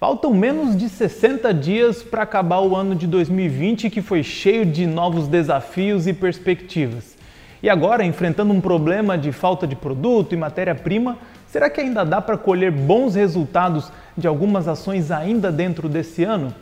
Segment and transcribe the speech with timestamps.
[0.00, 4.86] Faltam menos de 60 dias para acabar o ano de 2020, que foi cheio de
[4.86, 7.16] novos desafios e perspectivas.
[7.60, 12.20] E agora, enfrentando um problema de falta de produto e matéria-prima, será que ainda dá
[12.20, 16.54] para colher bons resultados de algumas ações ainda dentro desse ano?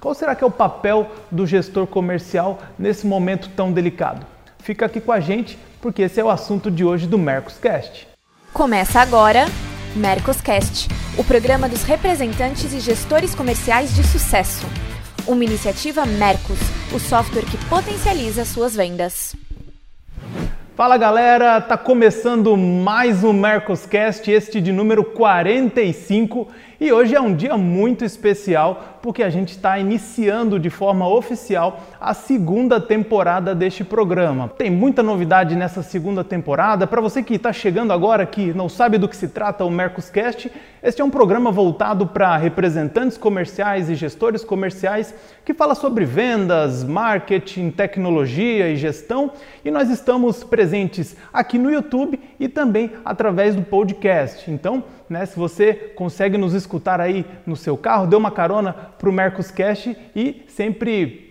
[0.00, 4.24] Qual será que é o papel do gestor comercial nesse momento tão delicado?
[4.60, 8.06] Fica aqui com a gente, porque esse é o assunto de hoje do Mercoscast.
[8.52, 9.46] Começa agora
[9.94, 14.66] Mercoscast, o programa dos representantes e gestores comerciais de sucesso.
[15.24, 16.58] Uma iniciativa Mercos,
[16.92, 19.36] o software que potencializa suas vendas.
[20.74, 26.48] Fala galera, tá começando mais um Mercoscast, este de número 45,
[26.80, 31.80] e hoje é um dia muito especial porque a gente está iniciando de forma oficial
[32.00, 34.48] a segunda temporada deste programa.
[34.48, 36.86] Tem muita novidade nessa segunda temporada.
[36.86, 40.50] Para você que está chegando agora, que não sabe do que se trata o Mercoscast,
[40.82, 46.82] este é um programa voltado para representantes comerciais e gestores comerciais que fala sobre vendas,
[46.82, 49.30] marketing, tecnologia e gestão.
[49.64, 54.50] E nós estamos presentes aqui no YouTube e também através do podcast.
[54.50, 59.08] Então, né, se você consegue nos escutar aí no seu carro, dê uma carona para
[59.08, 61.24] o Mercoscast e sempre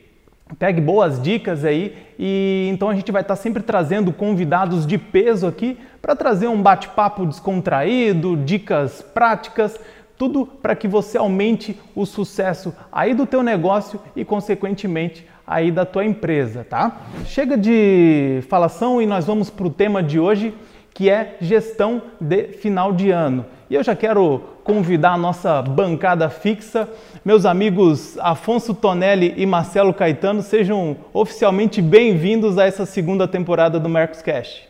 [0.58, 1.96] pegue boas dicas aí.
[2.18, 6.62] E então a gente vai estar sempre trazendo convidados de peso aqui para trazer um
[6.62, 9.80] bate-papo descontraído, dicas práticas,
[10.18, 15.86] tudo para que você aumente o sucesso aí do teu negócio e consequentemente aí da
[15.86, 17.02] tua empresa, tá?
[17.26, 20.54] Chega de falação e nós vamos para o tema de hoje,
[20.94, 23.46] que é gestão de final de ano.
[23.70, 26.88] E eu já quero convidar a nossa bancada fixa,
[27.26, 33.90] meus amigos Afonso Tonelli e Marcelo Caetano, sejam oficialmente bem-vindos a essa segunda temporada do
[33.90, 34.62] Mercos Cash.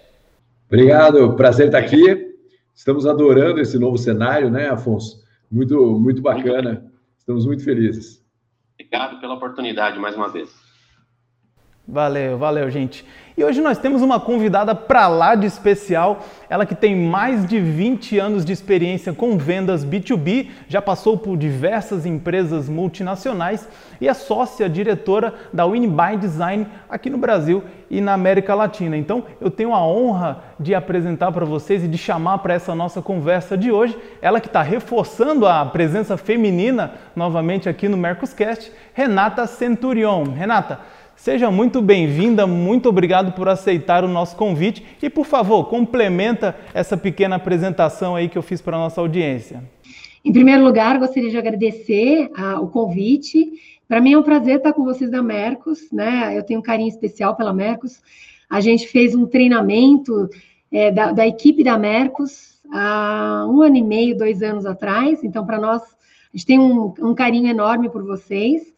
[0.67, 2.33] Obrigado, prazer estar aqui.
[2.73, 5.21] Estamos adorando esse novo cenário, né, Afonso?
[5.51, 6.91] Muito, muito bacana.
[7.19, 8.23] Estamos muito felizes.
[8.73, 10.49] Obrigado pela oportunidade mais uma vez.
[11.87, 13.05] Valeu, valeu, gente.
[13.35, 17.59] E hoje nós temos uma convidada para lá de especial, ela que tem mais de
[17.59, 23.67] 20 anos de experiência com vendas B2B, já passou por diversas empresas multinacionais
[23.99, 28.95] e é sócia diretora da Winbuy Design aqui no Brasil e na América Latina.
[28.95, 33.01] Então, eu tenho a honra de apresentar para vocês e de chamar para essa nossa
[33.01, 39.47] conversa de hoje, ela que está reforçando a presença feminina novamente aqui no Mercoscast, Renata
[39.47, 40.25] Centurion.
[40.25, 40.79] Renata,
[41.15, 46.97] Seja muito bem-vinda, muito obrigado por aceitar o nosso convite e, por favor, complementa essa
[46.97, 49.63] pequena apresentação aí que eu fiz para a nossa audiência.
[50.25, 53.51] Em primeiro lugar, gostaria de agradecer a, o convite.
[53.87, 56.37] Para mim é um prazer estar com vocês da Mercos, né?
[56.37, 58.01] Eu tenho um carinho especial pela Mercos.
[58.49, 60.29] A gente fez um treinamento
[60.71, 65.23] é, da, da, equipe da Mercos há um ano e meio, dois anos atrás.
[65.23, 68.72] Então, para nós, a gente tem um, um carinho enorme por vocês.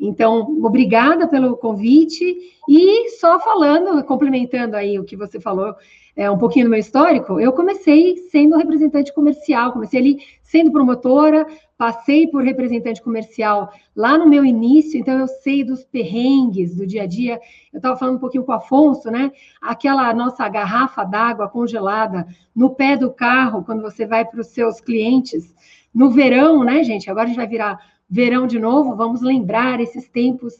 [0.00, 2.24] Então, obrigada pelo convite
[2.66, 5.74] e só falando, complementando aí o que você falou,
[6.16, 11.46] é, um pouquinho do meu histórico, eu comecei sendo representante comercial, comecei ali sendo promotora,
[11.78, 17.04] passei por representante comercial lá no meu início, então eu sei dos perrengues do dia
[17.04, 17.40] a dia.
[17.72, 19.30] Eu estava falando um pouquinho com o Afonso, né?
[19.62, 24.80] Aquela nossa garrafa d'água congelada no pé do carro, quando você vai para os seus
[24.80, 25.54] clientes.
[25.94, 27.10] No verão, né, gente?
[27.10, 27.78] Agora a gente vai virar
[28.10, 30.54] verão de novo, vamos lembrar esses tempos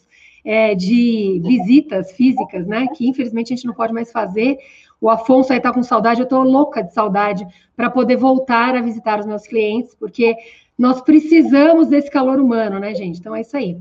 [0.45, 2.87] é, de visitas físicas, né?
[2.95, 4.59] Que infelizmente a gente não pode mais fazer.
[5.01, 8.83] O Afonso aí está com saudade, eu estou louca de saudade para poder voltar a
[8.83, 10.37] visitar os meus clientes, porque
[10.79, 13.19] nós precisamos desse calor humano, né, gente?
[13.19, 13.79] Então é isso aí.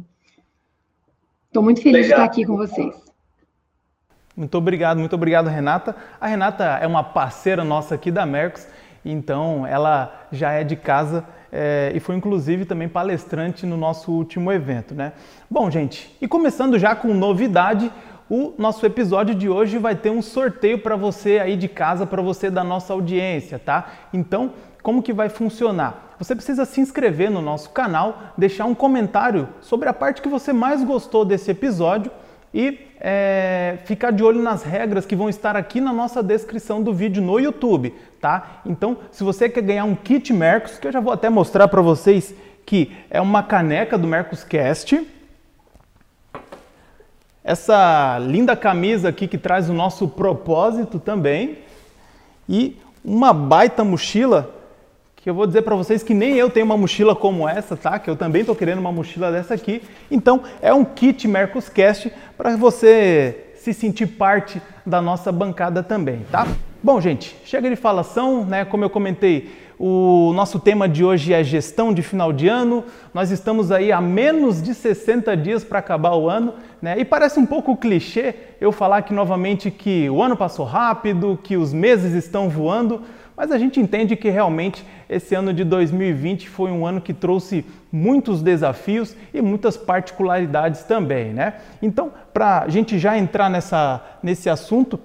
[1.48, 2.08] Estou muito feliz Legal.
[2.08, 3.10] de estar aqui com vocês.
[4.36, 5.96] Muito obrigado, muito obrigado, Renata.
[6.22, 8.66] A Renata é uma parceira nossa aqui da Mercos,
[9.04, 14.52] então ela já é de casa é, e foi inclusive também palestrante no nosso último
[14.52, 15.14] evento, né?
[15.50, 17.92] Bom, gente, e começando já com novidade,
[18.30, 22.22] o nosso episódio de hoje vai ter um sorteio para você aí de casa, para
[22.22, 23.88] você da nossa audiência, tá?
[24.14, 26.16] Então, como que vai funcionar?
[26.20, 30.54] Você precisa se inscrever no nosso canal, deixar um comentário sobre a parte que você
[30.54, 32.12] mais gostou desse episódio
[32.54, 36.94] e é, ficar de olho nas regras que vão estar aqui na nossa descrição do
[36.94, 38.62] vídeo no YouTube, tá?
[38.66, 41.82] Então, se você quer ganhar um kit Mercos, que eu já vou até mostrar para
[41.82, 42.34] vocês
[42.66, 45.08] que é uma caneca do Mercoscast,
[47.44, 51.58] essa linda camisa aqui que traz o nosso propósito também
[52.48, 54.56] e uma baita mochila
[55.16, 58.00] que eu vou dizer para vocês que nem eu tenho uma mochila como essa, tá?
[58.00, 59.82] Que eu também estou querendo uma mochila dessa aqui.
[60.10, 66.48] Então, é um kit Mercoscast para você se sentir parte da nossa bancada também, tá?
[66.82, 68.64] Bom, gente, chega de falação, né?
[68.64, 69.50] Como eu comentei,
[69.82, 72.84] O nosso tema de hoje é gestão de final de ano.
[73.14, 77.00] Nós estamos aí a menos de 60 dias para acabar o ano, né?
[77.00, 81.56] E parece um pouco clichê eu falar aqui novamente que o ano passou rápido, que
[81.56, 83.04] os meses estão voando,
[83.38, 87.66] mas a gente entende que realmente esse ano de 2020 foi um ano que trouxe
[87.90, 91.54] muitos desafios e muitas particularidades também, né?
[91.82, 95.00] Então, para a gente já entrar nessa, nesse assunto,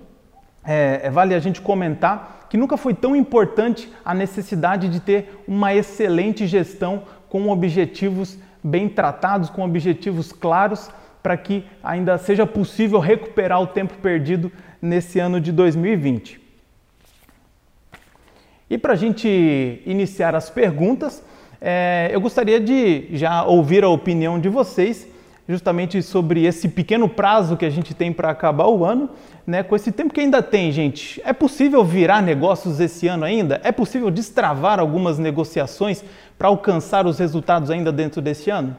[0.64, 5.42] é, é, vale a gente comentar que nunca foi tão importante a necessidade de ter
[5.46, 10.90] uma excelente gestão com objetivos bem tratados, com objetivos claros,
[11.22, 16.40] para que ainda seja possível recuperar o tempo perdido nesse ano de 2020.
[18.70, 21.24] E para a gente iniciar as perguntas,
[21.60, 25.08] é, eu gostaria de já ouvir a opinião de vocês
[25.48, 29.10] justamente sobre esse pequeno prazo que a gente tem para acabar o ano,
[29.46, 29.62] né?
[29.62, 33.60] Com esse tempo que ainda tem, gente, é possível virar negócios esse ano ainda?
[33.62, 36.02] É possível destravar algumas negociações
[36.38, 38.76] para alcançar os resultados ainda dentro desse ano?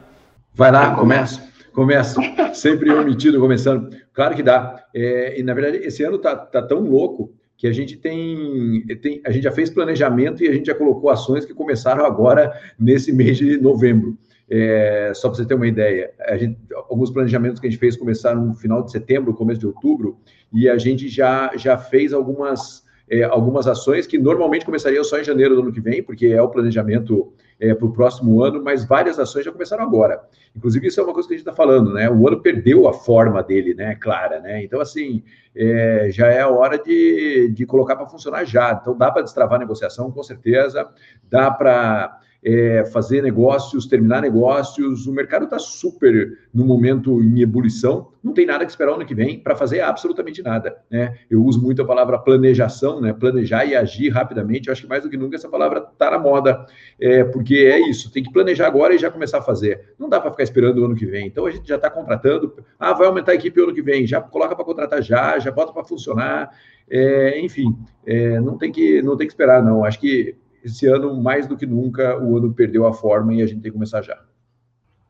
[0.54, 1.42] Vai lá, começa.
[1.72, 2.20] Começa.
[2.54, 3.94] Sempre eu metido começando.
[4.12, 4.82] Claro que dá.
[4.94, 9.20] É, e na verdade, esse ano tá, tá tão louco que a gente tem, tem,
[9.24, 13.12] a gente já fez planejamento e a gente já colocou ações que começaram agora nesse
[13.12, 14.16] mês de novembro.
[14.48, 16.58] É, só para você ter uma ideia, gente,
[16.88, 20.18] alguns planejamentos que a gente fez começaram no final de setembro, começo de outubro,
[20.52, 25.24] e a gente já, já fez algumas, é, algumas ações que normalmente começariam só em
[25.24, 28.84] janeiro do ano que vem, porque é o planejamento é, para o próximo ano, mas
[28.84, 30.22] várias ações já começaram agora.
[30.54, 32.08] Inclusive, isso é uma coisa que a gente está falando, né?
[32.08, 33.94] O ano perdeu a forma dele, né?
[33.94, 34.62] Clara, né?
[34.62, 35.22] Então, assim,
[35.54, 38.78] é, já é a hora de, de colocar para funcionar já.
[38.80, 40.88] Então, dá para destravar a negociação, com certeza,
[41.28, 45.06] dá para é, fazer negócios, terminar negócios.
[45.06, 48.08] O mercado está super no momento em ebulição.
[48.22, 50.76] Não tem nada que esperar ano que vem para fazer absolutamente nada.
[50.90, 51.16] Né?
[51.30, 53.12] Eu uso muito a palavra planejação, né?
[53.12, 54.68] planejar e agir rapidamente.
[54.68, 56.66] Eu acho que mais do que nunca essa palavra está na moda,
[57.00, 58.10] é, porque é isso.
[58.10, 59.94] Tem que planejar agora e já começar a fazer.
[59.98, 61.26] Não dá para ficar esperando o ano que vem.
[61.26, 62.54] Então a gente já está contratando.
[62.78, 64.06] Ah, vai aumentar a equipe ano que vem.
[64.06, 66.50] Já coloca para contratar já, já bota para funcionar.
[66.88, 69.84] É, enfim, é, não tem que não tem que esperar não.
[69.84, 70.36] Acho que
[70.66, 73.70] esse ano, mais do que nunca, o ano perdeu a forma e a gente tem
[73.70, 74.18] que começar já.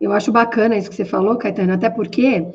[0.00, 2.47] Eu acho bacana isso que você falou, Caetano, até porque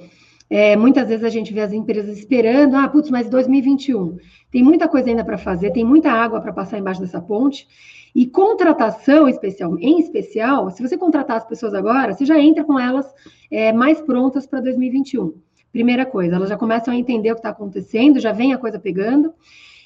[0.50, 4.18] é, muitas vezes a gente vê as empresas esperando, ah, putz, mas 2021
[4.51, 7.68] tem muita coisa ainda para fazer, tem muita água para passar embaixo dessa ponte.
[8.13, 12.77] E contratação especial, em especial, se você contratar as pessoas agora, você já entra com
[12.77, 13.12] elas
[13.50, 15.33] é, mais prontas para 2021.
[15.71, 18.77] Primeira coisa, elas já começam a entender o que está acontecendo, já vem a coisa
[18.77, 19.33] pegando.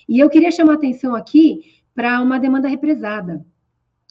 [0.09, 3.43] E eu queria chamar a atenção aqui para uma demanda represada.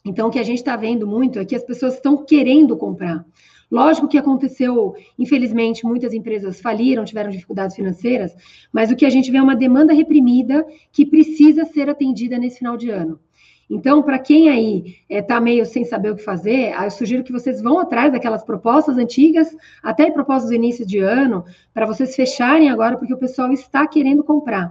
[0.04, 3.24] Então, o que a gente está vendo muito é que as pessoas estão querendo comprar.
[3.70, 8.34] Lógico que aconteceu, infelizmente, muitas empresas faliram, tiveram dificuldades financeiras,
[8.72, 12.58] mas o que a gente vê é uma demanda reprimida que precisa ser atendida nesse
[12.58, 13.18] final de ano.
[13.68, 17.24] Então, para quem aí está eh, é, meio sem saber o que fazer, eu sugiro
[17.24, 19.48] que vocês vão atrás daquelas propostas antigas,
[19.82, 24.22] até propostas do início de ano, para vocês fecharem agora, porque o pessoal está querendo
[24.22, 24.70] comprar.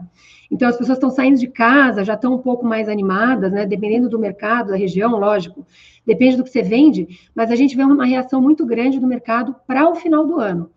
[0.51, 3.65] Então, as pessoas estão saindo de casa, já estão um pouco mais animadas, né?
[3.65, 5.65] Dependendo do mercado, da região, lógico,
[6.05, 9.55] depende do que você vende, mas a gente vê uma reação muito grande do mercado
[9.65, 10.69] para o final do ano.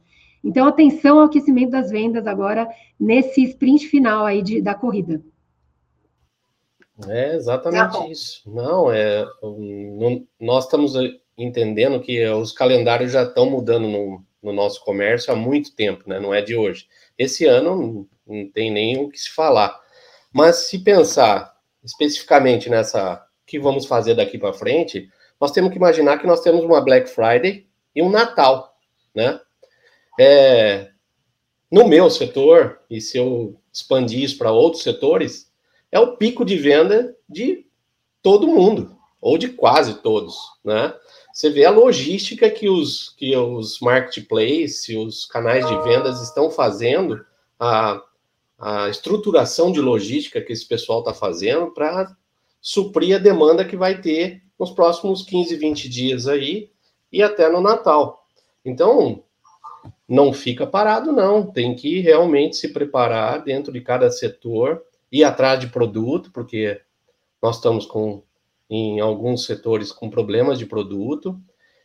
[0.42, 2.68] Então, atenção ao aquecimento das vendas agora
[2.98, 5.20] nesse sprint final aí de, da corrida.
[7.08, 8.42] É exatamente tá isso.
[8.46, 10.94] Não, é, não, nós estamos
[11.36, 16.18] entendendo que os calendários já estão mudando no, no nosso comércio há muito tempo, né?
[16.18, 16.86] Não é de hoje.
[17.18, 19.78] Esse ano não tem nem o que se falar.
[20.32, 21.54] Mas se pensar
[21.84, 25.08] especificamente nessa que vamos fazer daqui para frente,
[25.40, 28.76] nós temos que imaginar que nós temos uma Black Friday e um Natal,
[29.14, 29.38] né?
[30.18, 30.88] É,
[31.70, 35.45] no meu setor, e se eu expandir isso para outros setores,
[35.90, 37.66] é o pico de venda de
[38.22, 40.94] todo mundo, ou de quase todos, né?
[41.32, 47.24] Você vê a logística que os, que os marketplaces, os canais de vendas estão fazendo,
[47.60, 48.02] a,
[48.58, 52.16] a estruturação de logística que esse pessoal está fazendo para
[52.60, 56.70] suprir a demanda que vai ter nos próximos 15, 20 dias aí
[57.12, 58.26] e até no Natal.
[58.64, 59.22] Então,
[60.08, 61.46] não fica parado, não.
[61.46, 64.82] Tem que realmente se preparar dentro de cada setor,
[65.18, 66.80] ir atrás de produto, porque
[67.42, 68.22] nós estamos com,
[68.68, 71.40] em alguns setores com problemas de produto.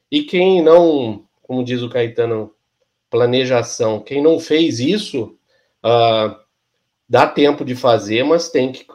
[0.10, 2.54] E quem não, como diz o Caetano,
[3.10, 5.38] planejação, quem não fez isso,
[5.84, 6.36] uh,
[7.08, 8.86] dá tempo de fazer, mas tem que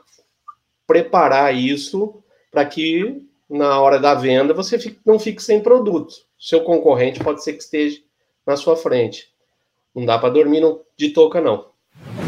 [0.87, 6.15] preparar isso para que na hora da venda você fique, não fique sem produto.
[6.39, 8.01] Seu concorrente pode ser que esteja
[8.47, 9.33] na sua frente.
[9.95, 10.63] Não dá para dormir
[10.97, 11.71] de touca, não.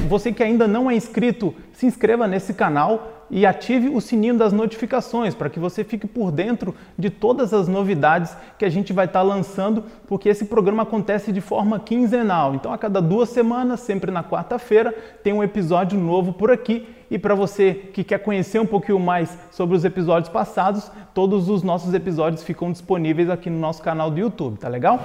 [0.08, 4.52] Você que ainda não é inscrito, se inscreva nesse canal e ative o sininho das
[4.52, 9.04] notificações para que você fique por dentro de todas as novidades que a gente vai
[9.04, 12.54] estar tá lançando, porque esse programa acontece de forma quinzenal.
[12.54, 16.88] Então, a cada duas semanas, sempre na quarta-feira, tem um episódio novo por aqui.
[17.10, 21.62] E para você que quer conhecer um pouquinho mais sobre os episódios passados, todos os
[21.62, 25.00] nossos episódios ficam disponíveis aqui no nosso canal do YouTube, tá legal?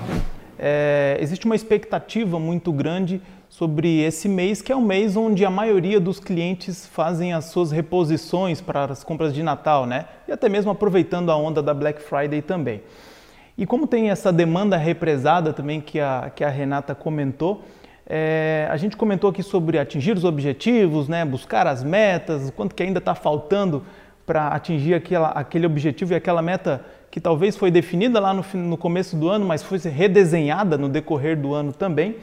[0.65, 5.50] É, existe uma expectativa muito grande sobre esse mês, que é o mês onde a
[5.50, 10.05] maioria dos clientes fazem as suas reposições para as compras de Natal, né?
[10.25, 12.82] E até mesmo aproveitando a onda da Black Friday também.
[13.58, 17.62] E como tem essa demanda represada também que a, que a Renata comentou,
[18.08, 22.84] é, a gente comentou aqui sobre atingir os objetivos, né, buscar as metas, quanto que
[22.84, 23.84] ainda está faltando
[24.25, 28.75] para atingir aquela, aquele objetivo e aquela meta que talvez foi definida lá no, no
[28.75, 32.17] começo do ano, mas foi redesenhada no decorrer do ano também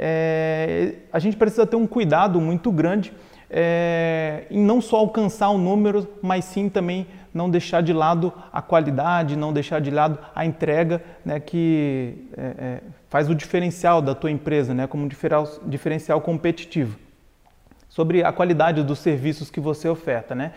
[0.00, 3.12] é, a gente precisa ter um cuidado muito grande
[3.50, 8.62] é, em não só alcançar o número, mas sim também não deixar de lado a
[8.62, 14.30] qualidade, não deixar de lado a entrega né, que é, faz o diferencial da tua
[14.30, 15.08] empresa, né, como
[15.66, 16.96] diferencial competitivo.
[17.88, 20.34] Sobre a qualidade dos serviços que você oferta.
[20.34, 20.52] Né?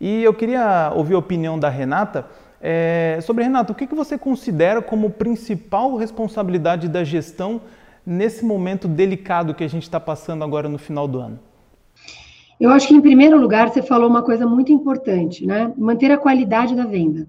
[0.00, 2.26] E eu queria ouvir a opinião da Renata
[2.60, 7.62] é, sobre, Renata, o que, que você considera como principal responsabilidade da gestão
[8.04, 11.38] nesse momento delicado que a gente está passando agora no final do ano?
[12.60, 15.72] Eu acho que, em primeiro lugar, você falou uma coisa muito importante, né?
[15.78, 17.26] Manter a qualidade da venda.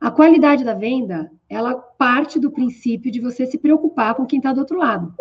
[0.00, 4.52] A qualidade da venda, ela parte do princípio de você se preocupar com quem está
[4.52, 5.14] do outro lado.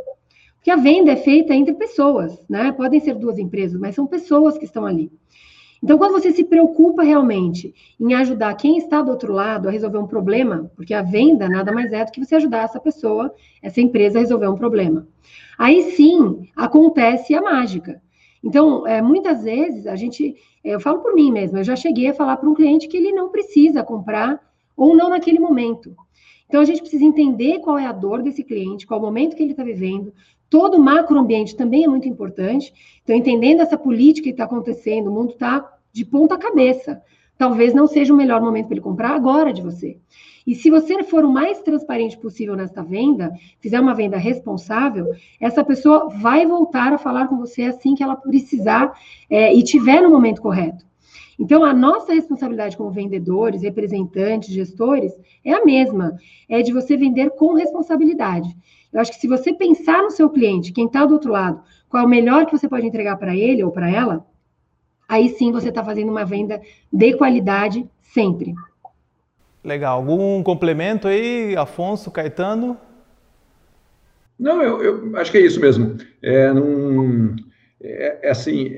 [0.55, 2.71] Porque a venda é feita entre pessoas, né?
[2.71, 5.11] Podem ser duas empresas, mas são pessoas que estão ali.
[5.85, 9.99] Então, quando você se preocupa realmente em ajudar quem está do outro lado a resolver
[9.99, 13.79] um problema, porque a venda nada mais é do que você ajudar essa pessoa, essa
[13.79, 15.07] empresa a resolver um problema.
[15.59, 18.01] Aí sim acontece a mágica.
[18.43, 22.07] Então, é, muitas vezes a gente, é, eu falo por mim mesma, eu já cheguei
[22.07, 24.39] a falar para um cliente que ele não precisa comprar
[24.75, 25.95] ou não naquele momento.
[26.47, 29.35] Então, a gente precisa entender qual é a dor desse cliente, qual é o momento
[29.35, 30.11] que ele está vivendo,
[30.49, 32.73] Todo o macroambiente também é muito importante.
[33.03, 37.01] Então, entendendo essa política que está acontecendo, o mundo está de ponta cabeça.
[37.37, 39.97] Talvez não seja o melhor momento para ele comprar agora de você.
[40.45, 45.07] E se você for o mais transparente possível nesta venda, fizer uma venda responsável,
[45.39, 48.93] essa pessoa vai voltar a falar com você assim que ela precisar
[49.29, 50.85] é, e tiver no momento correto.
[51.39, 55.13] Então, a nossa responsabilidade como vendedores, representantes, gestores,
[55.45, 58.53] é a mesma: é de você vender com responsabilidade.
[58.91, 62.03] Eu acho que se você pensar no seu cliente, quem está do outro lado, qual
[62.03, 64.25] é o melhor que você pode entregar para ele ou para ela,
[65.07, 68.53] aí sim você está fazendo uma venda de qualidade sempre.
[69.63, 69.97] Legal.
[69.97, 72.77] Algum complemento aí, Afonso, Caetano?
[74.37, 75.97] Não, eu, eu acho que é isso mesmo.
[76.21, 77.35] É, num,
[77.81, 78.75] é, é assim,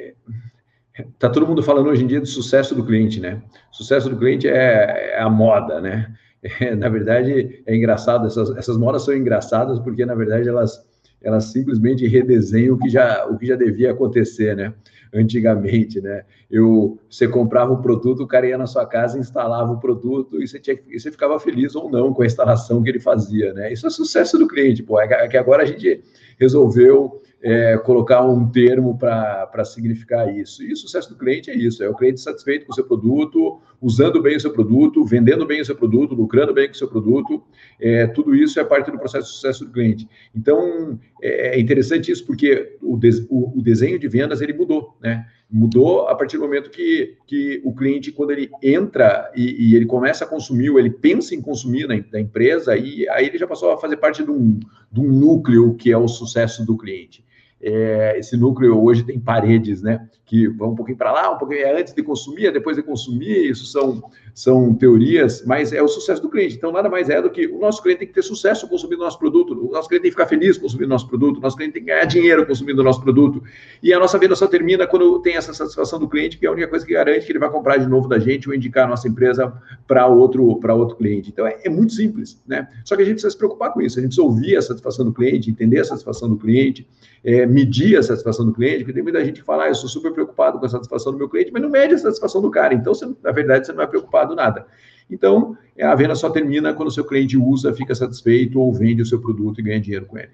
[1.20, 3.42] tá todo mundo falando hoje em dia do sucesso do cliente, né?
[3.72, 6.14] Sucesso do cliente é, é a moda, né?
[6.62, 10.87] É, na verdade, é engraçado, essas, essas modas são engraçadas porque, na verdade, elas,
[11.28, 14.74] elas simplesmente redesenham o que já, o que já devia acontecer, né?
[15.14, 16.24] Antigamente, né?
[16.50, 20.48] Eu, você comprava um produto, o cara ia na sua casa, instalava o produto e
[20.48, 23.72] você, tinha, e você ficava feliz ou não com a instalação que ele fazia, né?
[23.72, 25.00] Isso é sucesso do cliente, pô.
[25.00, 26.02] É que agora a gente
[26.40, 30.64] resolveu é, colocar um termo para significar isso.
[30.64, 33.60] E o sucesso do cliente é isso: é o cliente satisfeito com o seu produto,
[33.82, 36.88] usando bem o seu produto, vendendo bem o seu produto, lucrando bem com o seu
[36.88, 37.44] produto.
[37.80, 40.08] É, tudo isso é parte do processo de sucesso do cliente.
[40.36, 44.98] Então, é, é interessante isso porque o, des, o, o desenho de vendas ele mudou,
[45.02, 45.26] né?
[45.50, 49.86] Mudou a partir do momento que, que o cliente, quando ele entra e, e ele
[49.86, 53.48] começa a consumir, ou ele pensa em consumir na, na, empresa, e aí ele já
[53.48, 54.60] passou a fazer parte de um,
[54.92, 57.24] de um núcleo que é o sucesso do cliente.
[57.62, 60.08] É, esse núcleo hoje tem paredes, né?
[60.28, 62.84] Que vão um pouquinho para lá, um pouquinho é antes de consumir, é depois de
[62.84, 63.50] consumir.
[63.50, 64.04] Isso são,
[64.34, 66.56] são teorias, mas é o sucesso do cliente.
[66.56, 69.18] Então, nada mais é do que o nosso cliente tem que ter sucesso consumindo nosso
[69.18, 71.82] produto, o nosso cliente tem que ficar feliz consumindo nosso produto, o nosso cliente tem
[71.82, 73.42] que ganhar dinheiro consumindo nosso produto.
[73.82, 76.52] E a nossa venda só termina quando tem essa satisfação do cliente, que é a
[76.52, 78.90] única coisa que garante que ele vai comprar de novo da gente ou indicar a
[78.90, 79.54] nossa empresa
[79.88, 81.30] para outro, outro cliente.
[81.30, 82.68] Então, é, é muito simples, né?
[82.84, 85.06] Só que a gente precisa se preocupar com isso, a gente precisa ouvir a satisfação
[85.06, 86.86] do cliente, entender a satisfação do cliente
[87.24, 89.90] é, medir a satisfação do cliente, porque tem muita gente que fala, ah, eu sou
[89.90, 92.74] super preocupado com a satisfação do meu cliente, mas não mede a satisfação do cara.
[92.74, 94.66] Então, você, na verdade, você não é preocupado nada.
[95.10, 99.04] Então, é, a venda só termina quando o seu cliente usa, fica satisfeito ou vende
[99.04, 100.32] o seu produto e ganha dinheiro com ele.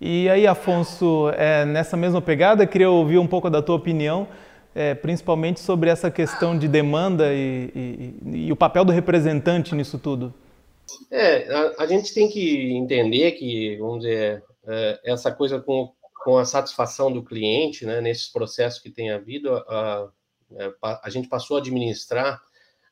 [0.00, 4.28] E aí, Afonso, é, nessa mesma pegada, queria ouvir um pouco da tua opinião,
[4.74, 9.98] é, principalmente sobre essa questão de demanda e, e, e o papel do representante nisso
[9.98, 10.32] tudo.
[11.10, 15.92] É, a, a, gente tem que entender que, vamos dizer, é, essa coisa com
[16.22, 20.10] com a satisfação do cliente, né, nesses processos que tem havido, a,
[20.82, 22.40] a, a gente passou a administrar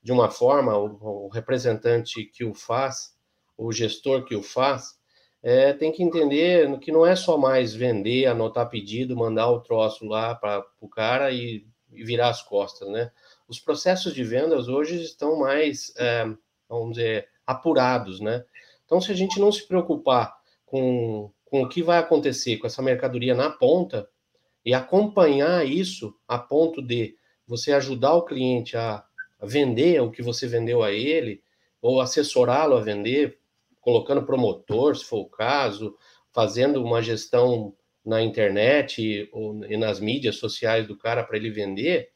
[0.02, 3.14] de uma forma, o, o, representante que o faz,
[3.56, 4.98] o gestor que o faz,
[5.42, 10.06] é, tem que entender que não é só mais vender, anotar pedido, mandar o troço
[10.06, 13.10] lá para o cara e, e, virar as costas, né?
[13.48, 16.24] Os processos de vendas hoje estão mais, é,
[16.68, 18.44] vamos dizer, apurados, né?
[18.84, 20.34] Então, se a gente não se preocupar
[20.66, 24.08] com, com o que vai acontecer com essa mercadoria na ponta
[24.64, 27.16] e acompanhar isso a ponto de
[27.46, 29.04] você ajudar o cliente a
[29.42, 31.42] vender o que você vendeu a ele,
[31.82, 33.38] ou assessorá-lo a vender,
[33.80, 35.96] colocando promotor, se for o caso,
[36.30, 42.10] fazendo uma gestão na internet ou, e nas mídias sociais do cara para ele vender,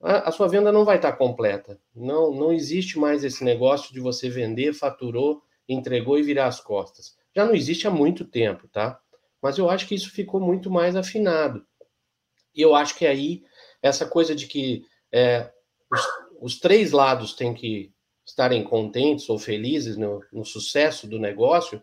[0.00, 1.80] a, a, sua venda não vai estar completa.
[1.94, 7.17] Não, não existe mais esse negócio de você vender, faturou, entregou e virar as costas.
[7.34, 9.00] Já não existe há muito tempo, tá?
[9.40, 11.64] Mas eu acho que isso ficou muito mais afinado.
[12.54, 13.44] E eu acho que aí,
[13.82, 15.50] essa coisa de que é,
[15.90, 16.06] os,
[16.40, 17.92] os três lados têm que
[18.26, 21.82] estarem contentes ou felizes no, no, sucesso do negócio,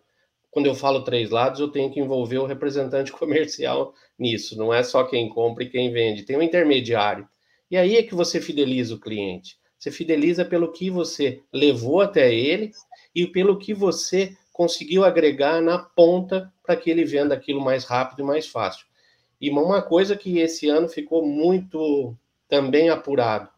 [0.52, 4.84] quando eu falo três lados, eu tenho que envolver o representante comercial nisso, não é
[4.84, 7.28] só quem compra e quem vende, tem um intermediário.
[7.70, 9.58] E aí é que você fideliza o cliente.
[9.78, 12.72] Você fideliza pelo que você levou até ele
[13.14, 18.22] e pelo que você conseguiu agregar na ponta para que ele venda aquilo mais rápido
[18.22, 18.86] e mais fácil.
[19.40, 23.50] E uma coisa que esse ano ficou muito também apurado,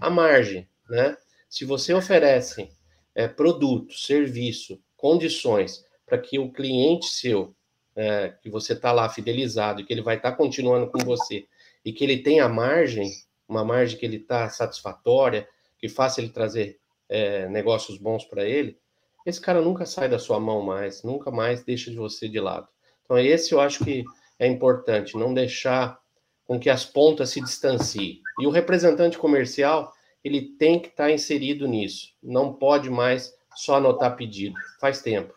[0.00, 1.16] a margem, né?
[1.50, 2.70] Se você oferece
[3.16, 7.52] é, produto, serviço, condições para que o cliente seu,
[7.96, 11.48] é, que você está lá fidelizado e que ele vai estar tá continuando com você
[11.84, 13.10] e que ele tenha margem,
[13.48, 15.48] uma margem que ele está satisfatória,
[15.80, 18.78] que faça ele trazer é, negócios bons para ele,
[19.24, 22.68] esse cara nunca sai da sua mão mais, nunca mais deixa de você de lado.
[23.04, 24.04] Então, esse eu acho que
[24.38, 25.98] é importante, não deixar
[26.46, 28.20] com que as pontas se distanciem.
[28.40, 32.08] E o representante comercial, ele tem que estar inserido nisso.
[32.22, 34.54] Não pode mais só anotar pedido.
[34.80, 35.32] Faz tempo.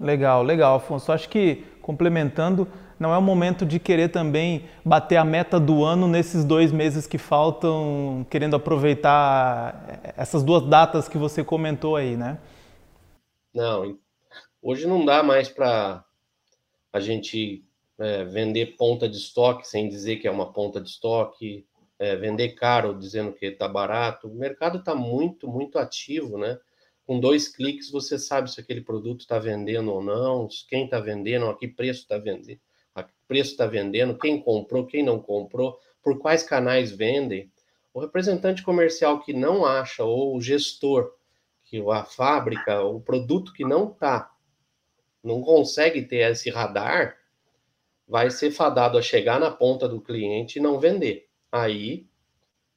[0.00, 1.12] Legal, legal, Afonso.
[1.12, 2.66] Acho que complementando,
[3.02, 7.04] não é o momento de querer também bater a meta do ano nesses dois meses
[7.04, 12.38] que faltam, querendo aproveitar essas duas datas que você comentou aí, né?
[13.52, 13.98] Não,
[14.62, 16.04] hoje não dá mais para
[16.92, 17.64] a gente
[17.98, 21.66] é, vender ponta de estoque sem dizer que é uma ponta de estoque,
[21.98, 24.28] é, vender caro dizendo que está barato.
[24.28, 26.56] O mercado está muito, muito ativo, né?
[27.04, 31.46] Com dois cliques você sabe se aquele produto está vendendo ou não, quem está vendendo,
[31.46, 32.60] a que preço está vendendo,
[33.32, 37.50] preço está vendendo, quem comprou, quem não comprou, por quais canais vendem.
[37.94, 41.14] O representante comercial que não acha ou o gestor
[41.64, 44.30] que a fábrica, o produto que não está,
[45.24, 47.16] não consegue ter esse radar,
[48.06, 51.26] vai ser fadado a chegar na ponta do cliente e não vender.
[51.50, 52.06] Aí,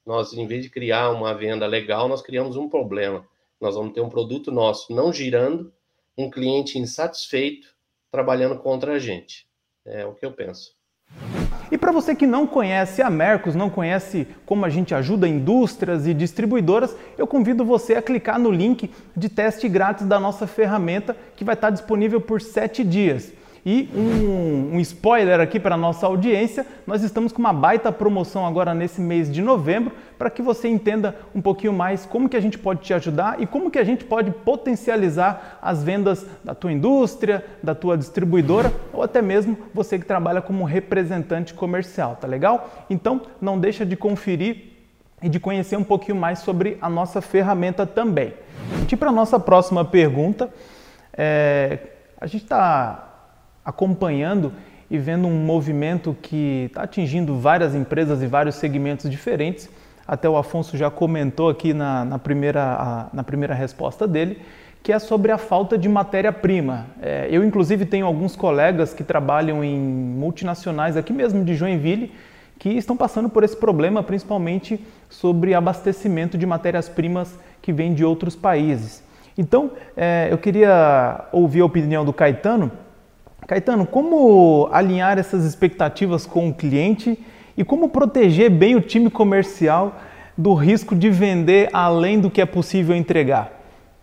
[0.05, 3.27] nós, em vez de criar uma venda legal, nós criamos um problema.
[3.59, 5.73] Nós vamos ter um produto nosso não girando,
[6.17, 7.75] um cliente insatisfeito
[8.09, 9.45] trabalhando contra a gente.
[9.85, 10.71] É o que eu penso.
[11.71, 16.07] E para você que não conhece a Mercos, não conhece como a gente ajuda indústrias
[16.07, 21.15] e distribuidoras, eu convido você a clicar no link de teste grátis da nossa ferramenta
[21.35, 23.31] que vai estar disponível por 7 dias.
[23.65, 28.45] E um, um spoiler aqui para a nossa audiência: nós estamos com uma baita promoção
[28.45, 32.39] agora nesse mês de novembro para que você entenda um pouquinho mais como que a
[32.39, 36.71] gente pode te ajudar e como que a gente pode potencializar as vendas da tua
[36.71, 42.85] indústria, da tua distribuidora ou até mesmo você que trabalha como representante comercial, tá legal?
[42.87, 44.73] Então não deixa de conferir
[45.23, 48.31] e de conhecer um pouquinho mais sobre a nossa ferramenta também.
[48.91, 50.53] E para a nossa próxima pergunta,
[51.17, 51.79] é,
[52.21, 53.14] a gente está
[53.65, 54.53] acompanhando
[54.89, 59.69] e vendo um movimento que está atingindo várias empresas e vários segmentos diferentes.
[60.07, 64.39] Até o Afonso já comentou aqui na, na primeira, a, na primeira resposta dele,
[64.83, 66.85] que é sobre a falta de matéria-prima.
[67.01, 72.11] É, eu, inclusive, tenho alguns colegas que trabalham em multinacionais aqui mesmo de Joinville
[72.59, 78.35] que estão passando por esse problema, principalmente sobre abastecimento de matérias-primas que vêm de outros
[78.35, 79.03] países.
[79.37, 82.71] Então, é, eu queria ouvir a opinião do Caetano
[83.47, 87.17] Caetano, como alinhar essas expectativas com o cliente
[87.55, 90.01] e como proteger bem o time comercial
[90.35, 93.53] do risco de vender além do que é possível entregar?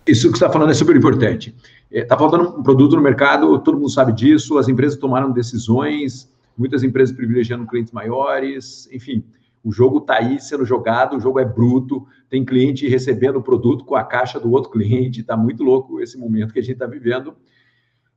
[0.07, 1.55] Isso que você está falando é super importante.
[1.91, 6.31] Está é, faltando um produto no mercado, todo mundo sabe disso, as empresas tomaram decisões,
[6.57, 9.25] muitas empresas privilegiando clientes maiores, enfim,
[9.65, 13.85] o jogo está aí sendo jogado, o jogo é bruto, tem cliente recebendo o produto
[13.85, 16.87] com a caixa do outro cliente, está muito louco esse momento que a gente está
[16.87, 17.35] vivendo.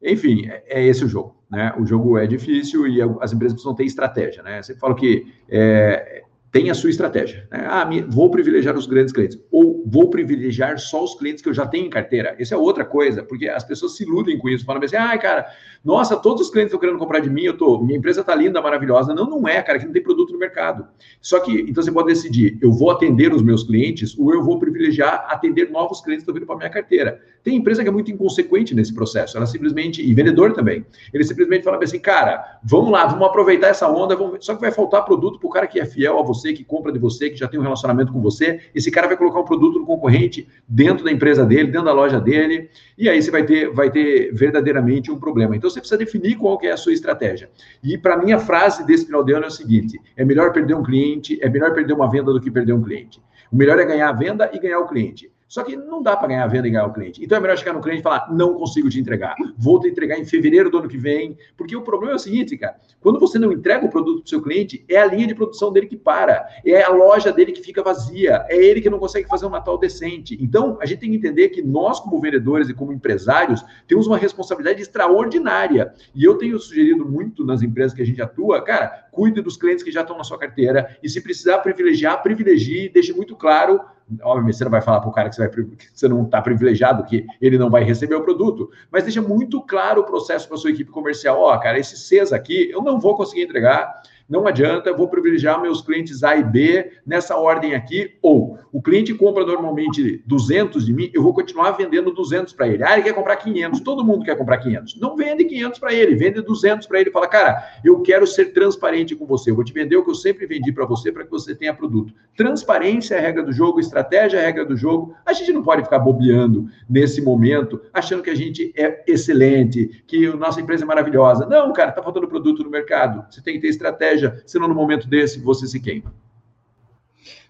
[0.06, 1.36] Enfim, é, é esse o jogo.
[1.50, 1.74] Né?
[1.80, 4.44] O jogo é difícil e as empresas precisam ter estratégia.
[4.44, 4.62] Né?
[4.62, 6.24] Você fala que é,
[6.56, 7.46] tem a sua estratégia.
[7.52, 7.65] Né?
[7.68, 11.68] Ah, vou privilegiar os grandes clientes, ou vou privilegiar só os clientes que eu já
[11.68, 12.34] tenho em carteira.
[12.39, 15.48] Isso é outra coisa, porque as pessoas se iludem com isso, falam assim, ah, cara,
[15.84, 18.62] nossa, todos os clientes estão querendo comprar de mim, eu tô, minha empresa está linda,
[18.62, 19.13] maravilhosa.
[19.13, 20.88] Não, não é, cara, que não tem produto no mercado.
[21.20, 24.58] Só que, então você pode decidir, eu vou atender os meus clientes, ou eu vou
[24.58, 27.20] privilegiar atender novos clientes que estão vindo para minha carteira.
[27.45, 31.63] Tem empresa que é muito inconsequente nesse processo, ela simplesmente, e vendedor também, ele simplesmente
[31.63, 34.43] fala assim, cara, vamos lá, vamos aproveitar essa onda, vamos...
[34.43, 36.91] só que vai faltar produto para o cara que é fiel a você, que compra
[36.91, 39.77] de você, que já tem um relacionamento com você, esse cara vai colocar um produto
[39.77, 43.71] no concorrente dentro da empresa dele, dentro da loja dele, e aí você vai ter,
[43.71, 45.55] vai ter verdadeiramente um problema.
[45.55, 47.51] Então você precisa definir qual que é a sua estratégia.
[47.84, 50.73] E para mim a frase desse final de ano é o seguinte: é melhor perder
[50.73, 53.21] um cliente, é melhor perder uma venda do que perder um cliente.
[53.51, 55.29] O melhor é ganhar a venda e ganhar o cliente.
[55.47, 57.23] Só que não dá para ganhar a venda e ganhar o cliente.
[57.23, 59.36] Então é melhor chegar no cliente e falar: não consigo te entregar.
[59.58, 61.38] Vou te entregar em fevereiro do ano que vem.
[61.55, 64.29] Porque o problema é o seguinte, cara: quando você não entrega o produto para o
[64.29, 67.62] seu cliente, é a linha de produção dele que para, é a loja dele que
[67.62, 70.38] fica vazia, é ele que não consegue fazer um Natal decente.
[70.41, 74.17] Então a gente tem que entender que nós, como vendedores e como empresários, temos uma
[74.17, 75.93] responsabilidade extraordinária.
[76.15, 79.84] E eu tenho sugerido muito nas empresas que a gente atua, cara, cuide dos clientes
[79.84, 83.79] que já estão na sua carteira e se precisar privilegiar, privilegie, deixe muito claro
[84.22, 86.39] Obviamente, você não vai falar para o cara que você, vai, que você não está
[86.41, 90.58] privilegiado, que ele não vai receber o produto, mas deixa muito claro o processo para
[90.58, 91.39] sua equipe comercial.
[91.39, 95.07] Ó, oh, cara, esse CES aqui eu não vou conseguir entregar, não adianta, eu vou
[95.07, 100.85] privilegiar meus clientes A e B nessa ordem aqui, ou o cliente compra normalmente 200
[100.85, 102.83] de mim, eu vou continuar vendendo 200 para ele.
[102.83, 104.99] Ah, ele quer comprar 500, todo mundo quer comprar 500.
[104.99, 107.11] Não vende 500 para ele, vende 200 para ele.
[107.11, 110.15] Fala, cara, eu quero ser transparente com você, eu vou te vender o que eu
[110.15, 112.13] sempre vendi para você para que você tenha produto.
[112.35, 115.15] Transparência é a regra do jogo, estratégia é a regra do jogo.
[115.25, 120.25] A gente não pode ficar bobeando nesse momento, achando que a gente é excelente, que
[120.25, 121.45] a nossa empresa é maravilhosa.
[121.45, 123.25] Não, cara, tá faltando produto no mercado.
[123.29, 126.13] Você tem que ter estratégia estratégia, senão no momento desse você se queima.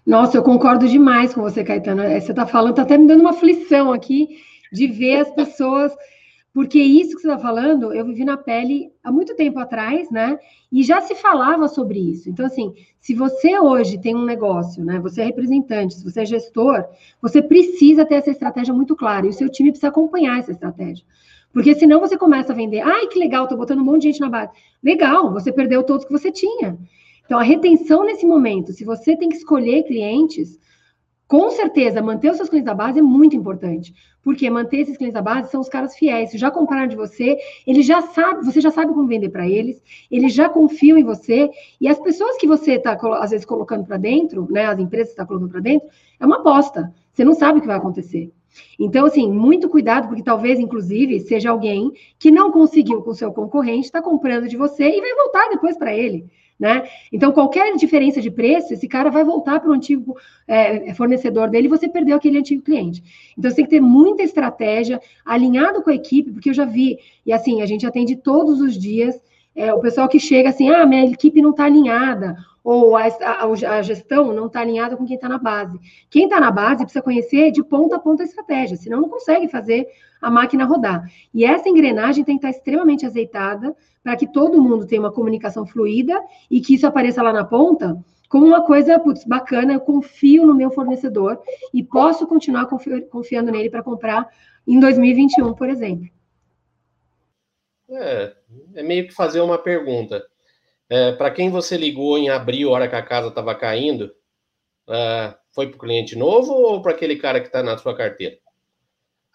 [0.04, 2.02] Nossa, eu concordo demais com você, Caetano.
[2.02, 4.38] É, você está falando, está até me dando uma aflição aqui
[4.72, 5.92] de ver as pessoas,
[6.52, 10.38] porque isso que você está falando, eu vivi na pele há muito tempo atrás, né?
[10.70, 12.30] E já se falava sobre isso.
[12.30, 15.00] Então, assim, se você hoje tem um negócio, né?
[15.00, 16.84] Você é representante, se você é gestor,
[17.20, 21.04] você precisa ter essa estratégia muito clara e o seu time precisa acompanhar essa estratégia.
[21.56, 24.20] Porque senão você começa a vender, ai, que legal, tô botando um monte de gente
[24.20, 24.52] na base.
[24.84, 26.76] Legal, você perdeu todos que você tinha.
[27.24, 30.60] Então, a retenção nesse momento, se você tem que escolher clientes,
[31.26, 33.94] com certeza, manter os seus clientes da base é muito importante.
[34.22, 36.30] Porque manter esses clientes da base são os caras fiéis.
[36.32, 40.34] Já compraram de você, eles já sabem, você já sabe como vender para eles, eles
[40.34, 41.48] já confiam em você.
[41.80, 44.66] E as pessoas que você está, às vezes, colocando para dentro, né?
[44.66, 45.88] As empresas que está colocando para dentro,
[46.20, 46.92] é uma aposta.
[47.14, 48.30] Você não sabe o que vai acontecer.
[48.78, 53.86] Então, assim, muito cuidado, porque talvez, inclusive, seja alguém que não conseguiu com seu concorrente,
[53.86, 56.26] está comprando de você e vai voltar depois para ele.
[56.58, 56.88] Né?
[57.12, 60.16] Então, qualquer diferença de preço, esse cara vai voltar para o antigo
[60.48, 63.02] é, fornecedor dele e você perdeu aquele antigo cliente.
[63.36, 66.98] Então, você tem que ter muita estratégia, alinhado com a equipe, porque eu já vi,
[67.26, 69.20] e assim, a gente atende todos os dias
[69.56, 73.44] é, o pessoal que chega assim, ah, minha equipe não está alinhada, ou a, a,
[73.44, 75.78] a gestão não está alinhada com quem está na base.
[76.10, 79.46] Quem está na base precisa conhecer de ponta a ponta a estratégia, senão não consegue
[79.46, 79.86] fazer
[80.20, 81.08] a máquina rodar.
[81.32, 85.64] E essa engrenagem tem que estar extremamente azeitada para que todo mundo tenha uma comunicação
[85.64, 90.44] fluida e que isso apareça lá na ponta como uma coisa putz, bacana, eu confio
[90.44, 91.38] no meu fornecedor
[91.72, 94.28] e posso continuar confi confiando nele para comprar
[94.66, 96.08] em 2021, por exemplo.
[97.88, 98.34] É,
[98.74, 100.26] é meio que fazer uma pergunta.
[100.88, 104.14] É, para quem você ligou em abril, hora que a casa estava caindo,
[104.88, 108.38] é, foi para o cliente novo ou para aquele cara que está na sua carteira?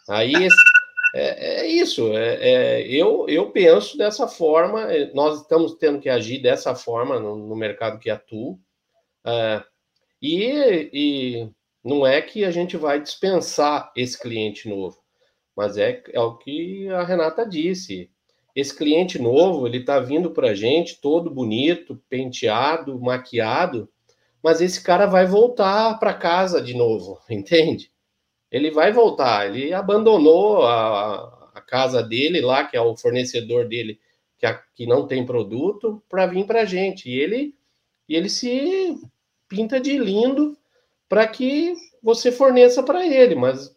[0.10, 0.34] Aí
[1.16, 2.16] é, é isso.
[2.16, 2.36] É,
[2.80, 4.92] é, eu, eu penso dessa forma.
[4.92, 8.60] É, nós estamos tendo que agir dessa forma no, no mercado que atuo.
[10.22, 11.52] E, e
[11.84, 15.02] não é que a gente vai dispensar esse cliente novo,
[15.56, 18.12] mas é, é o que a Renata disse
[18.56, 23.90] esse cliente novo, ele está vindo para a gente todo bonito, penteado, maquiado,
[24.44, 27.92] mas esse cara vai voltar para casa de novo, entende?
[28.52, 34.00] Ele vai voltar, ele abandonou a, a casa dele lá, que é o fornecedor dele,
[34.38, 37.10] que, a, que não tem produto, para vir para a gente.
[37.10, 37.56] E ele,
[38.10, 39.00] e ele se
[39.48, 40.58] pinta de lindo
[41.08, 43.76] para que você forneça para ele, mas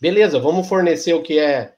[0.00, 1.73] beleza, vamos fornecer o que é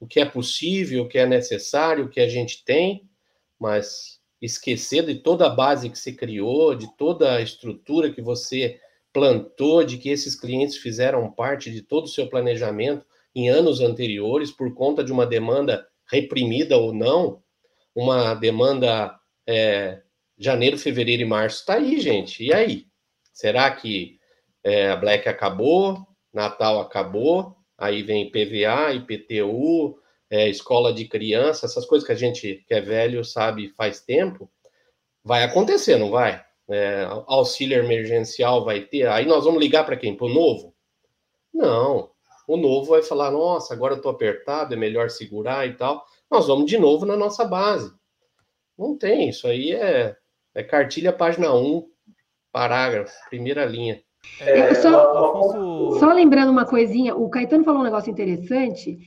[0.00, 3.06] o que é possível, o que é necessário, o que a gente tem,
[3.58, 8.80] mas esquecer de toda a base que você criou, de toda a estrutura que você
[9.12, 14.50] plantou, de que esses clientes fizeram parte de todo o seu planejamento em anos anteriores
[14.50, 17.42] por conta de uma demanda reprimida ou não,
[17.94, 19.14] uma demanda
[19.46, 20.00] é,
[20.38, 22.42] janeiro, fevereiro e março está aí, gente.
[22.42, 22.86] E aí?
[23.32, 24.18] Será que
[24.64, 29.98] é, a Black acabou, Natal acabou, aí vem PVA, IPTU,
[30.30, 34.50] é, escola de criança, essas coisas que a gente que é velho sabe faz tempo,
[35.24, 36.44] vai acontecer, não vai?
[36.68, 40.16] É, auxílio emergencial vai ter, aí nós vamos ligar para quem?
[40.16, 40.74] Para o novo?
[41.52, 42.10] Não,
[42.46, 46.04] o novo vai falar, nossa, agora eu estou apertado, é melhor segurar e tal.
[46.30, 47.92] Nós vamos de novo na nossa base.
[48.78, 50.16] Não tem, isso aí é,
[50.54, 51.88] é cartilha página 1,
[52.52, 54.02] parágrafo, primeira linha.
[54.40, 58.98] É, só, só lembrando uma coisinha, o Caetano falou um negócio interessante.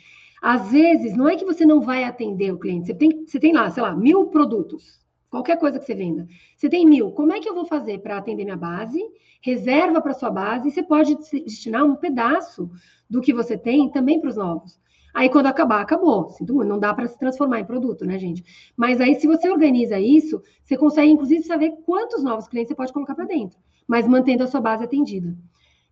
[0.41, 3.53] Às vezes, não é que você não vai atender o cliente, você tem, você tem
[3.53, 4.99] lá, sei lá, mil produtos,
[5.29, 6.27] qualquer coisa que você venda.
[6.55, 9.01] Você tem mil, como é que eu vou fazer para atender minha base?
[9.41, 12.69] Reserva para sua base, e você pode destinar um pedaço
[13.09, 14.79] do que você tem também para os novos.
[15.13, 16.35] Aí, quando acabar, acabou.
[16.41, 18.43] Não dá para se transformar em produto, né, gente?
[18.75, 22.91] Mas aí, se você organiza isso, você consegue, inclusive, saber quantos novos clientes você pode
[22.91, 25.35] colocar para dentro mas mantendo a sua base atendida.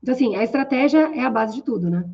[0.02, 2.06] Então, assim, a estratégia é a base de tudo, né?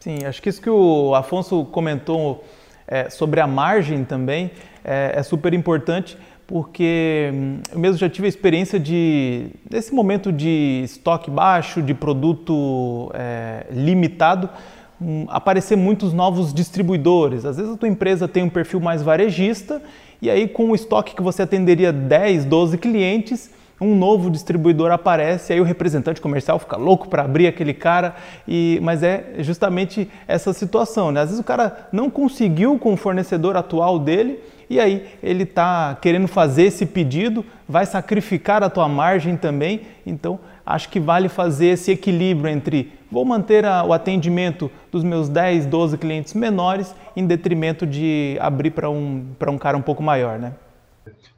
[0.00, 2.44] Sim, acho que isso que o Afonso comentou
[2.86, 4.50] é, sobre a margem também
[4.84, 10.30] é, é, super importante, porque hum, eu mesmo já tive a experiência de, nesse momento
[10.30, 14.50] de estoque baixo, de produto é, limitado,
[15.00, 17.46] um, aparecer muitos novos distribuidores.
[17.46, 19.82] Às vezes a tua empresa tem um perfil mais varejista,
[20.20, 25.52] e aí com o estoque que você atenderia 10, 12 clientes, um novo distribuidor aparece,
[25.52, 28.14] aí o representante comercial fica louco para abrir aquele cara,
[28.46, 31.10] e, mas é justamente essa situação.
[31.10, 31.20] Né?
[31.20, 34.38] Às vezes o cara não conseguiu com o fornecedor atual dele,
[34.70, 40.38] e aí ele está querendo fazer esse pedido, vai sacrificar a tua margem também, então
[40.64, 45.66] acho que vale fazer esse equilíbrio entre vou manter a, o atendimento dos meus 10,
[45.66, 50.52] 12 clientes menores em detrimento de abrir para um, um cara um pouco maior, né?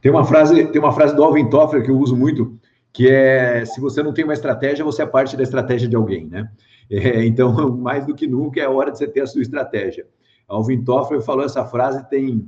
[0.06, 2.56] Tem uma frase, tem uma frase do Alvin Toffler que eu uso muito,
[2.92, 6.28] que é se você não tem uma estratégia, você é parte da estratégia de alguém,
[6.28, 6.48] né?
[6.88, 10.06] É, então, mais do que nunca, é hora de você ter a sua estratégia.
[10.46, 12.46] Alvin Toffler falou essa frase tem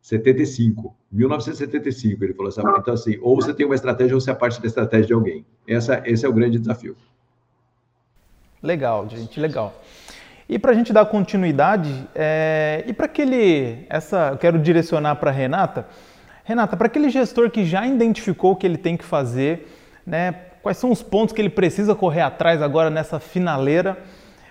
[0.00, 2.78] 75, 1975 ele falou essa frase.
[2.80, 5.44] Então, assim, ou você tem uma estratégia ou você é parte da estratégia de alguém.
[5.68, 6.96] Essa, esse é o grande desafio.
[8.62, 9.78] Legal, gente, legal.
[10.48, 15.30] E para a gente dar continuidade, é, e para aquele, essa, eu quero direcionar para
[15.30, 15.86] Renata,
[16.48, 19.68] Renata, para aquele gestor que já identificou o que ele tem que fazer,
[20.06, 20.32] né,
[20.62, 23.98] quais são os pontos que ele precisa correr atrás agora nessa finaleira,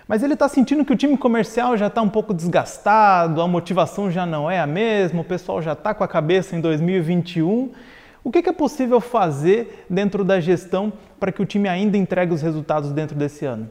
[0.06, 4.08] mas ele está sentindo que o time comercial já está um pouco desgastado, a motivação
[4.12, 7.72] já não é a mesma, o pessoal já está com a cabeça em 2021.
[8.22, 12.32] O que, que é possível fazer dentro da gestão para que o time ainda entregue
[12.32, 13.68] os resultados dentro desse ano?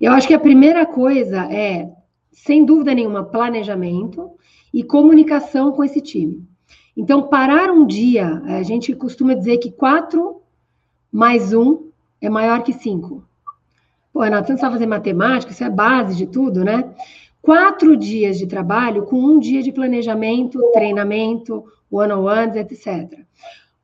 [0.00, 1.92] Eu acho que a primeira coisa é,
[2.32, 4.32] sem dúvida nenhuma, planejamento
[4.74, 6.49] e comunicação com esse time.
[7.00, 10.42] Então, parar um dia, a gente costuma dizer que quatro
[11.10, 11.88] mais um
[12.20, 13.24] é maior que cinco.
[14.12, 16.94] Pô, Renato, você não sabe fazer matemática, isso é base de tudo, né?
[17.40, 23.18] Quatro dias de trabalho com um dia de planejamento, treinamento, one-on-ones, etc.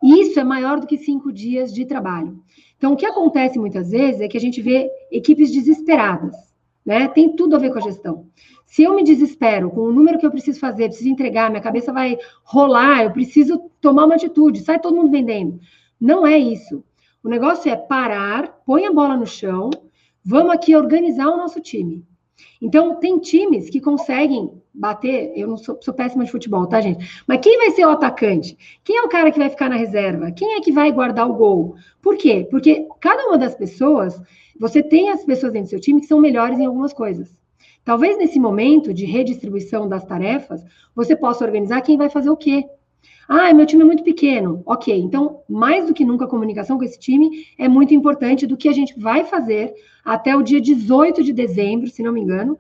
[0.05, 2.39] Isso é maior do que cinco dias de trabalho.
[2.77, 6.37] Então, o que acontece muitas vezes é que a gente vê equipes desesperadas,
[6.85, 7.09] né?
[7.09, 8.27] Tem tudo a ver com a gestão.
[8.77, 11.95] Se eu me desespero com o número que eu preciso fazer, preciso entregar, minha cabeça
[11.95, 15.59] vai rolar, eu preciso tomar uma atitude, sai todo mundo vendendo.
[15.99, 16.85] Não é isso.
[17.25, 19.71] O negócio é parar, põe a bola no chão,
[20.23, 22.05] vamos aqui organizar o nosso time.
[22.61, 25.33] Então, tem times que conseguem bater.
[25.35, 27.23] Eu não sou, sou péssima de futebol, tá, gente?
[27.27, 28.59] Mas quem vai ser o atacante?
[28.85, 30.31] Quem é o cara que vai ficar na reserva?
[30.33, 31.77] Quem é que vai guardar o gol?
[32.03, 32.47] Por quê?
[32.51, 34.21] Porque cada uma das pessoas,
[34.61, 37.35] você tem as pessoas dentro do seu time que são melhores em algumas coisas.
[37.87, 40.61] Talvez nesse momento de redistribuição das tarefas,
[40.93, 42.65] você possa organizar quem vai fazer o quê.
[43.29, 44.61] Ah, meu time é muito pequeno.
[44.67, 48.57] Ok, então, mais do que nunca, a comunicação com esse time é muito importante do
[48.57, 49.73] que a gente vai fazer
[50.05, 52.59] até o dia 18 de dezembro, se não me engano.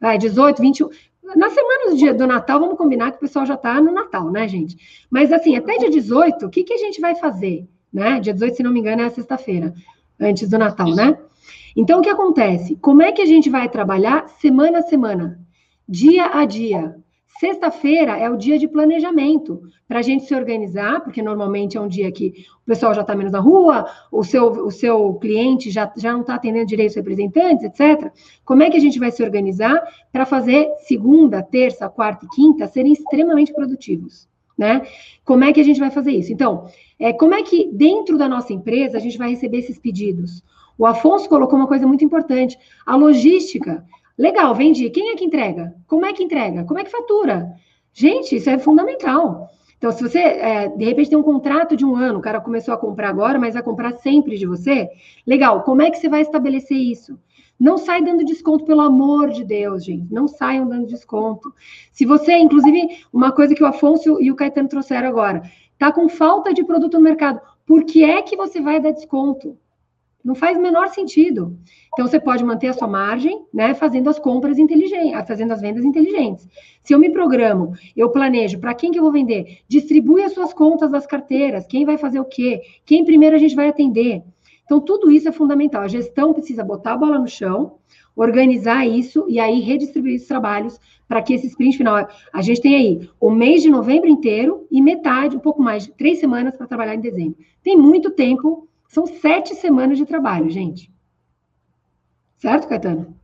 [0.00, 0.88] Vai, 18, 21.
[1.36, 4.28] Na semana do dia do Natal, vamos combinar que o pessoal já está no Natal,
[4.28, 4.76] né, gente?
[5.08, 7.64] Mas, assim, até dia 18, o que, que a gente vai fazer?
[7.92, 8.18] Né?
[8.18, 9.72] Dia 18, se não me engano, é a sexta-feira,
[10.18, 11.16] antes do Natal, né?
[11.76, 12.76] Então, o que acontece?
[12.76, 15.40] Como é que a gente vai trabalhar semana a semana,
[15.88, 16.96] dia a dia?
[17.40, 21.88] Sexta-feira é o dia de planejamento, para a gente se organizar, porque normalmente é um
[21.88, 22.32] dia que
[22.62, 26.20] o pessoal já está menos na rua, o seu, o seu cliente já, já não
[26.20, 28.12] está atendendo direito os representantes, etc.
[28.44, 29.82] Como é que a gente vai se organizar
[30.12, 34.28] para fazer segunda, terça, quarta e quinta serem extremamente produtivos?
[34.56, 34.82] Né?
[35.24, 36.32] Como é que a gente vai fazer isso?
[36.32, 36.66] Então,
[37.00, 40.40] é, como é que dentro da nossa empresa a gente vai receber esses pedidos?
[40.78, 43.84] O Afonso colocou uma coisa muito importante: a logística.
[44.16, 44.88] Legal, vendi.
[44.90, 45.74] Quem é que entrega?
[45.86, 46.64] Como é que entrega?
[46.64, 47.52] Como é que fatura?
[47.92, 49.50] Gente, isso é fundamental.
[49.76, 52.72] Então, se você, é, de repente, tem um contrato de um ano, o cara começou
[52.72, 54.88] a comprar agora, mas vai comprar sempre de você,
[55.26, 57.18] legal, como é que você vai estabelecer isso?
[57.58, 60.12] Não sai dando desconto, pelo amor de Deus, gente.
[60.12, 61.54] Não saiam dando desconto.
[61.92, 65.42] Se você, inclusive, uma coisa que o Afonso e o Caetano trouxeram agora,
[65.78, 69.56] tá com falta de produto no mercado, por que é que você vai dar desconto?
[70.24, 71.58] Não faz menor sentido.
[71.92, 75.84] Então, você pode manter a sua margem, né, fazendo as compras inteligentes, fazendo as vendas
[75.84, 76.48] inteligentes.
[76.82, 80.54] Se eu me programo, eu planejo para quem que eu vou vender, distribui as suas
[80.54, 84.22] contas das carteiras, quem vai fazer o quê, quem primeiro a gente vai atender.
[84.64, 85.82] Então, tudo isso é fundamental.
[85.82, 87.74] A gestão precisa botar a bola no chão,
[88.16, 92.08] organizar isso e aí redistribuir os trabalhos para que esse sprint final.
[92.32, 95.92] A gente tem aí o mês de novembro inteiro e metade, um pouco mais de
[95.92, 97.36] três semanas para trabalhar em dezembro.
[97.62, 100.88] Tem muito tempo são sete semanas de trabalho, gente.
[102.38, 103.16] Certo, Caetano?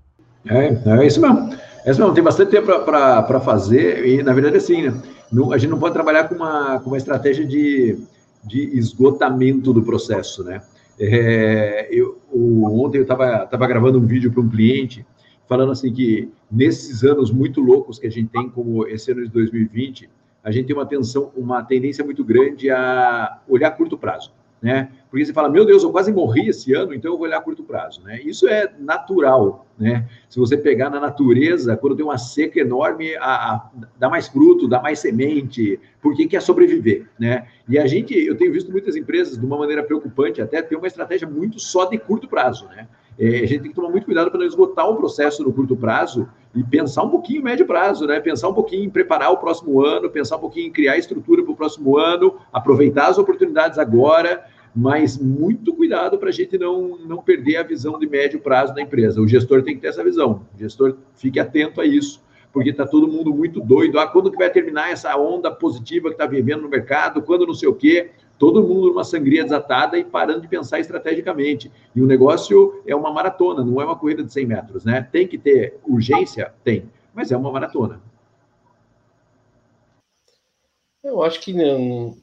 [0.44, 1.54] É, é isso mesmo.
[1.84, 2.12] É isso mesmo.
[2.12, 5.00] Tem bastante tempo para fazer e, na verdade, assim, né?
[5.30, 7.96] Não, a gente não pode trabalhar com uma, com uma estratégia de,
[8.42, 10.60] de esgotamento do processo, né?
[10.98, 15.06] É, eu, o, ontem eu estava tava gravando um vídeo para um cliente
[15.48, 19.30] falando assim que nesses anos muito loucos que a gente tem, como esse ano de
[19.30, 20.10] 2020,
[20.42, 24.90] a gente tem uma tensão, uma tendência muito grande a olhar curto prazo né?
[25.10, 27.40] Porque você fala, meu Deus, eu quase morri esse ano, então eu vou olhar a
[27.40, 28.20] curto prazo, né?
[28.22, 30.06] Isso é natural, né?
[30.28, 34.68] Se você pegar na natureza, quando tem uma seca enorme, a, a, dá mais fruto,
[34.68, 37.46] dá mais semente, porque quer sobreviver, né?
[37.68, 40.86] E a gente, eu tenho visto muitas empresas, de uma maneira preocupante, até ter uma
[40.86, 42.86] estratégia muito só de curto prazo, né?
[43.18, 45.76] É, a gente tem que tomar muito cuidado para não esgotar o processo no curto
[45.76, 48.18] prazo e pensar um pouquinho médio prazo, né?
[48.18, 51.52] Pensar um pouquinho em preparar o próximo ano, pensar um pouquinho em criar estrutura para
[51.52, 57.22] o próximo ano, aproveitar as oportunidades agora, mas muito cuidado para a gente não, não
[57.22, 59.20] perder a visão de médio prazo da empresa.
[59.20, 60.44] O gestor tem que ter essa visão.
[60.54, 62.20] O gestor fique atento a isso,
[62.52, 63.98] porque está todo mundo muito doido.
[64.00, 67.22] Ah, quando que vai terminar essa onda positiva que está vivendo no mercado?
[67.22, 68.10] Quando não sei o quê?
[68.40, 71.70] Todo mundo numa sangria desatada e parando de pensar estrategicamente.
[71.94, 75.06] E o negócio é uma maratona, não é uma corrida de 100 metros, né?
[75.12, 76.54] Tem que ter urgência?
[76.64, 78.00] Tem, mas é uma maratona.
[81.04, 81.54] Eu acho que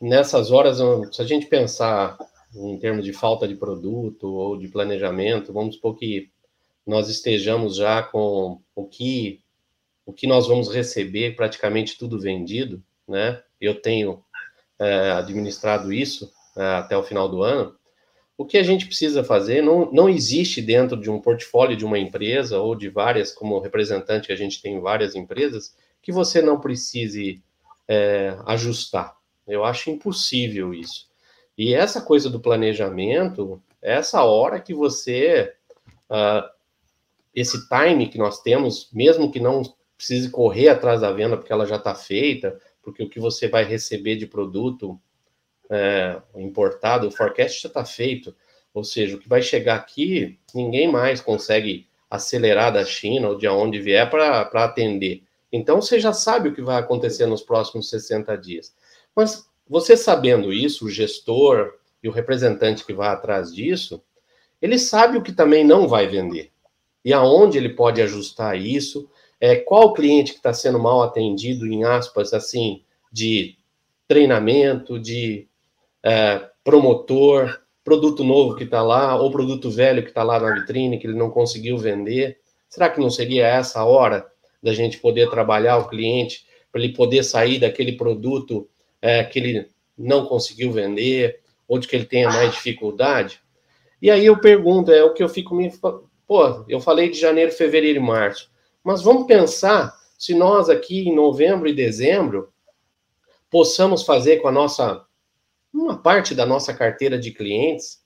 [0.01, 0.79] nessas horas,
[1.11, 2.17] se a gente pensar
[2.55, 6.31] em termos de falta de produto ou de planejamento, vamos supor que
[6.85, 9.39] nós estejamos já com o que
[10.03, 13.43] o que nós vamos receber praticamente tudo vendido, né?
[13.59, 14.23] Eu tenho
[14.79, 17.75] é, administrado isso é, até o final do ano,
[18.37, 21.97] o que a gente precisa fazer não, não existe dentro de um portfólio de uma
[21.97, 26.59] empresa ou de várias, como representante, que a gente tem várias empresas, que você não
[26.59, 27.41] precise
[27.87, 29.17] é, ajustar.
[29.47, 31.07] Eu acho impossível isso.
[31.57, 35.53] E essa coisa do planejamento, essa hora que você.
[36.09, 36.57] Uh,
[37.35, 39.61] esse time que nós temos, mesmo que não
[39.95, 43.65] precise correr atrás da venda porque ela já está feita, porque o que você vai
[43.65, 44.97] receber de produto
[45.69, 48.33] é, importado, o forecast já está feito.
[48.73, 53.45] Ou seja, o que vai chegar aqui, ninguém mais consegue acelerar da China ou de
[53.45, 55.23] onde vier para atender.
[55.51, 58.73] Então você já sabe o que vai acontecer nos próximos 60 dias.
[59.13, 64.01] Mas você sabendo isso, o gestor e o representante que vai atrás disso,
[64.61, 66.53] ele sabe o que também não vai vender
[67.03, 71.83] e aonde ele pode ajustar isso é, qual cliente que está sendo mal atendido, em
[71.83, 73.55] aspas, assim, de
[74.07, 75.47] treinamento, de
[76.03, 80.97] é, promotor, produto novo que está lá, ou produto velho que está lá na vitrine,
[80.97, 82.39] que ele não conseguiu vender.
[82.67, 84.25] Será que não seria essa a hora
[84.61, 88.67] da gente poder trabalhar o cliente, para ele poder sair daquele produto
[89.01, 93.41] é, que ele não conseguiu vender, ou de que ele tenha mais dificuldade?
[94.01, 95.71] E aí eu pergunto, é o que eu fico me.
[96.27, 98.51] Pô, eu falei de janeiro, fevereiro e março.
[98.87, 102.53] Mas vamos pensar se nós aqui em novembro e dezembro
[103.51, 105.05] possamos fazer com a nossa
[105.73, 108.01] uma parte da nossa carteira de clientes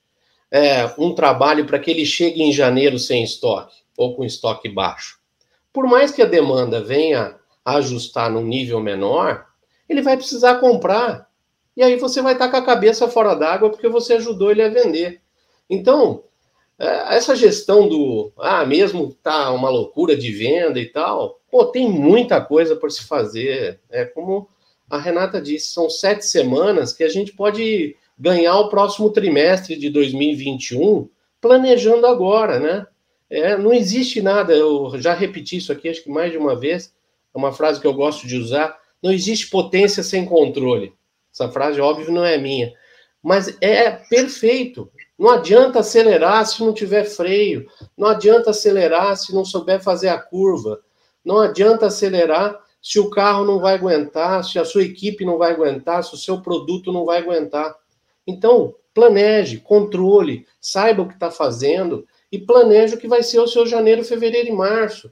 [0.50, 5.20] é, um trabalho para que ele chegue em janeiro sem estoque ou com estoque baixo.
[5.72, 9.46] Por mais que a demanda venha ajustar num nível menor,
[9.88, 11.30] ele vai precisar comprar.
[11.76, 14.68] E aí você vai estar com a cabeça fora d'água porque você ajudou ele a
[14.68, 15.22] vender.
[15.70, 16.24] Então,
[16.78, 22.40] essa gestão do, ah, mesmo tá uma loucura de venda e tal, pô, tem muita
[22.40, 23.80] coisa por se fazer.
[23.90, 24.48] É como
[24.90, 29.88] a Renata disse, são sete semanas que a gente pode ganhar o próximo trimestre de
[29.90, 31.08] 2021
[31.40, 32.86] planejando agora, né?
[33.28, 36.94] É, não existe nada, eu já repeti isso aqui acho que mais de uma vez,
[37.34, 40.92] é uma frase que eu gosto de usar, não existe potência sem controle.
[41.32, 42.72] Essa frase, óbvio, não é minha,
[43.22, 44.90] mas é perfeito.
[45.22, 47.68] Não adianta acelerar se não tiver freio.
[47.96, 50.80] Não adianta acelerar se não souber fazer a curva.
[51.24, 55.52] Não adianta acelerar se o carro não vai aguentar, se a sua equipe não vai
[55.52, 57.72] aguentar, se o seu produto não vai aguentar.
[58.26, 63.46] Então, planeje, controle, saiba o que está fazendo e planeje o que vai ser o
[63.46, 65.08] seu janeiro, fevereiro e março.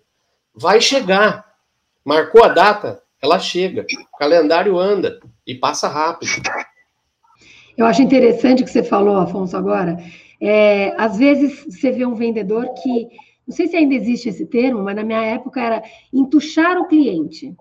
[0.52, 1.54] Vai chegar.
[2.04, 3.86] Marcou a data, ela chega.
[4.12, 6.32] O calendário anda e passa rápido.
[7.76, 9.96] Eu acho interessante o que você falou, Afonso, agora.
[10.40, 13.08] É, às vezes você vê um vendedor que,
[13.46, 17.54] não sei se ainda existe esse termo, mas na minha época era entuchar o cliente.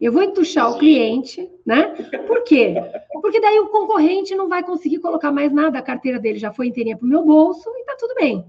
[0.00, 1.88] Eu vou entuchar o cliente, né?
[2.26, 2.74] Por quê?
[3.20, 6.68] Porque daí o concorrente não vai conseguir colocar mais nada, a carteira dele já foi
[6.68, 8.46] inteirinha para o meu bolso e tá tudo bem.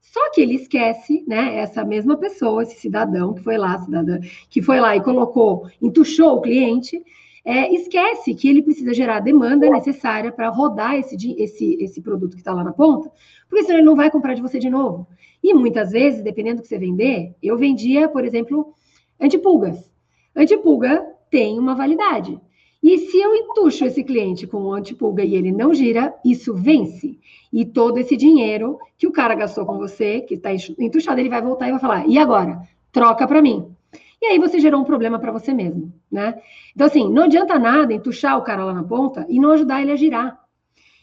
[0.00, 1.58] Só que ele esquece, né?
[1.58, 4.18] Essa mesma pessoa, esse cidadão que foi lá, cidadã,
[4.48, 7.02] que foi lá e colocou, entuchou o cliente,
[7.46, 12.32] é, esquece que ele precisa gerar a demanda necessária para rodar esse, esse, esse produto
[12.32, 13.08] que está lá na ponta,
[13.48, 15.06] porque senão ele não vai comprar de você de novo.
[15.40, 18.74] E muitas vezes, dependendo do que você vender, eu vendia, por exemplo,
[19.20, 19.88] antipulgas.
[20.34, 22.36] Antipulga tem uma validade.
[22.82, 27.16] E se eu entucho esse cliente com o antipulga e ele não gira, isso vence.
[27.52, 31.40] E todo esse dinheiro que o cara gastou com você, que está entuchado, ele vai
[31.40, 32.60] voltar e vai falar: e agora?
[32.90, 33.75] Troca para mim.
[34.20, 36.40] E aí você gerou um problema para você mesmo, né?
[36.74, 39.92] Então, assim, não adianta nada entuchar o cara lá na ponta e não ajudar ele
[39.92, 40.40] a girar.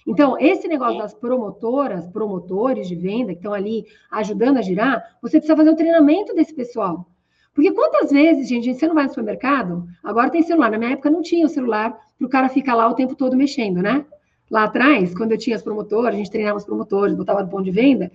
[0.05, 5.38] Então, esse negócio das promotoras, promotores de venda que estão ali ajudando a girar, você
[5.38, 7.07] precisa fazer o treinamento desse pessoal.
[7.53, 10.72] Porque quantas vezes, gente, você não vai no supermercado, agora tem celular.
[10.72, 13.38] Na minha época não tinha o celular para o cara ficar lá o tempo todo
[13.38, 14.05] mexendo, né?
[14.49, 17.64] Lá atrás, quando eu tinha as promotoras, a gente treinava os promotores, botava no ponto
[17.64, 18.11] de venda,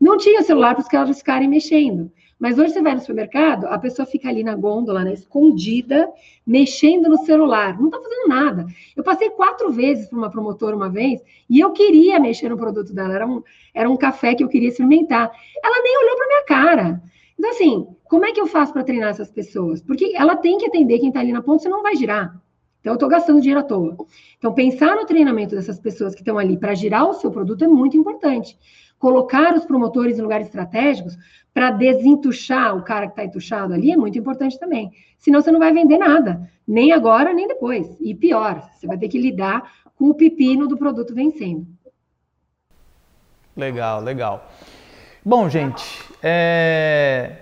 [0.00, 2.10] não tinha celular para os caras ficarem mexendo.
[2.40, 6.08] Mas hoje você vai no supermercado, a pessoa fica ali na gôndola, né, escondida,
[6.46, 8.66] mexendo no celular, não está fazendo nada.
[8.96, 11.20] Eu passei quatro vezes por uma promotora uma vez
[11.50, 13.42] e eu queria mexer no produto dela, era um,
[13.74, 15.30] era um café que eu queria experimentar.
[15.62, 17.02] Ela nem olhou para minha cara.
[17.38, 19.82] Então, assim, como é que eu faço para treinar essas pessoas?
[19.82, 22.40] Porque ela tem que atender quem está ali na ponta, senão não vai girar.
[22.80, 23.96] Então, eu estou gastando dinheiro à toa.
[24.38, 27.68] Então, pensar no treinamento dessas pessoas que estão ali para girar o seu produto é
[27.68, 28.58] muito importante.
[29.00, 31.16] Colocar os promotores em lugares estratégicos
[31.54, 34.92] para desentuchar o cara que está entuchado ali é muito importante também.
[35.16, 37.96] Senão, você não vai vender nada, nem agora, nem depois.
[37.98, 41.66] E pior, você vai ter que lidar com o pepino do produto vencendo.
[43.56, 44.50] Legal, legal.
[45.24, 47.36] Bom, gente, é...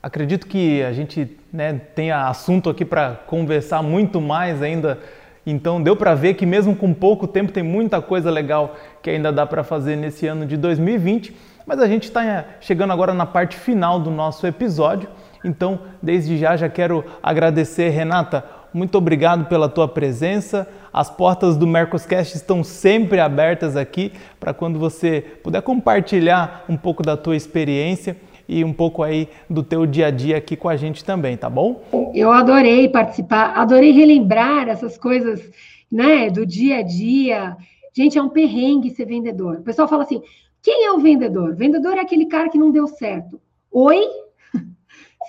[0.00, 5.00] acredito que a gente né, tenha assunto aqui para conversar muito mais ainda.
[5.44, 9.32] Então deu para ver que mesmo com pouco tempo tem muita coisa legal que ainda
[9.32, 11.34] dá para fazer nesse ano de 2020.
[11.66, 15.08] Mas a gente está chegando agora na parte final do nosso episódio.
[15.44, 18.44] Então, desde já já quero agradecer, Renata.
[18.72, 20.66] Muito obrigado pela tua presença.
[20.92, 27.02] As portas do Mercoscast estão sempre abertas aqui para quando você puder compartilhar um pouco
[27.02, 28.16] da tua experiência
[28.52, 31.48] e um pouco aí do teu dia a dia aqui com a gente também, tá
[31.48, 31.82] bom?
[32.14, 35.50] Eu adorei participar, adorei relembrar essas coisas,
[35.90, 37.56] né, do dia a dia.
[37.94, 39.58] Gente, é um perrengue ser vendedor.
[39.58, 40.22] O pessoal fala assim:
[40.62, 41.54] quem é o vendedor?
[41.54, 43.40] Vendedor é aquele cara que não deu certo.
[43.70, 44.00] Oi?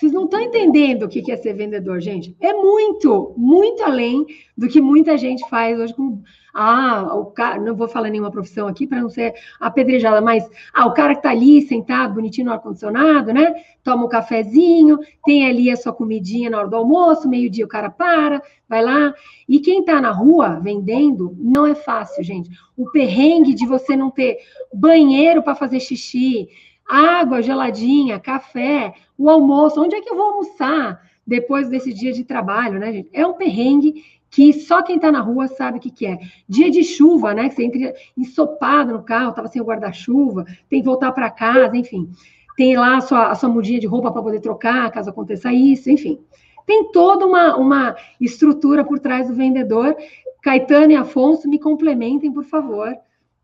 [0.03, 2.35] Vocês não estão entendendo o que é ser vendedor, gente.
[2.41, 4.25] É muito, muito além
[4.57, 6.21] do que muita gente faz hoje com.
[6.53, 7.57] Ah, o cara.
[7.61, 11.19] Não vou falar nenhuma profissão aqui para não ser apedrejada, mas ah, o cara que
[11.19, 13.55] está ali sentado, bonitinho no ar-condicionado, né?
[13.81, 17.89] Toma um cafezinho, tem ali a sua comidinha na hora do almoço, meio-dia o cara
[17.89, 19.13] para, vai lá.
[19.47, 22.49] E quem está na rua vendendo, não é fácil, gente.
[22.75, 24.39] O perrengue de você não ter
[24.73, 26.49] banheiro para fazer xixi,
[26.87, 32.23] água geladinha, café, o almoço, onde é que eu vou almoçar depois desse dia de
[32.23, 33.09] trabalho, né, gente?
[33.13, 36.17] É um perrengue que só quem está na rua sabe o que, que é.
[36.49, 37.49] Dia de chuva, né?
[37.49, 41.77] Que você entra ensopado no carro, estava sem o guarda-chuva, tem que voltar para casa,
[41.77, 42.11] enfim.
[42.57, 45.89] Tem lá a sua, a sua mudinha de roupa para poder trocar, caso aconteça isso,
[45.89, 46.19] enfim.
[46.65, 49.95] Tem toda uma, uma estrutura por trás do vendedor.
[50.41, 52.91] Caetano e Afonso, me complementem, por favor,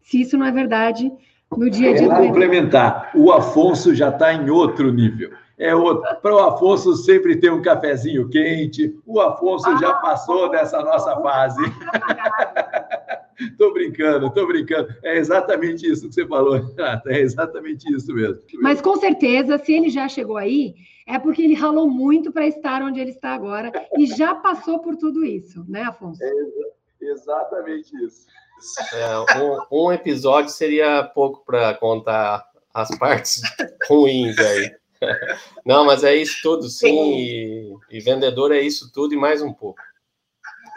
[0.02, 1.12] se isso não é verdade
[1.58, 1.92] no dia.
[1.92, 6.04] É complementar, o Afonso já está em outro nível é outro.
[6.22, 8.98] Para o Afonso sempre ter um cafezinho quente.
[9.06, 11.62] O Afonso já passou dessa nossa fase.
[13.40, 14.88] Estou brincando, estou brincando.
[15.04, 17.12] É exatamente isso que você falou, Renata.
[17.12, 18.42] É exatamente isso mesmo.
[18.62, 20.76] Mas com certeza, se ele já chegou aí,
[21.06, 24.96] é porque ele ralou muito para estar onde ele está agora e já passou por
[24.96, 26.24] tudo isso, né, Afonso?
[26.24, 26.32] É
[27.02, 28.28] exatamente isso.
[28.94, 33.42] É, um, um episódio seria pouco para contar as partes
[33.90, 34.72] ruins aí.
[35.66, 37.18] Não, mas é isso tudo, sim.
[37.18, 39.80] E, e, vendedor é isso tudo e mais um pouco.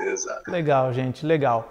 [0.01, 0.51] Exato.
[0.51, 1.71] Legal, gente, legal.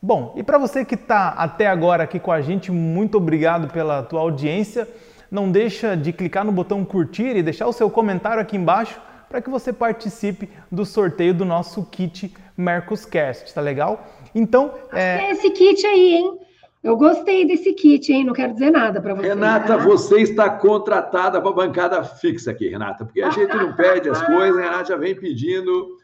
[0.00, 4.02] Bom, e para você que está até agora aqui com a gente, muito obrigado pela
[4.02, 4.86] tua audiência.
[5.30, 9.40] Não deixa de clicar no botão curtir e deixar o seu comentário aqui embaixo para
[9.42, 14.06] que você participe do sorteio do nosso kit Mercoscast, tá legal?
[14.36, 15.24] Então, é...
[15.24, 16.38] é esse kit aí, hein?
[16.84, 18.22] Eu gostei desse kit, hein?
[18.22, 19.28] Não quero dizer nada para você.
[19.28, 19.82] Renata, né?
[19.82, 24.58] você está contratada para bancada fixa aqui, Renata, porque a gente não pede as coisas,
[24.58, 25.96] a Renata já vem pedindo,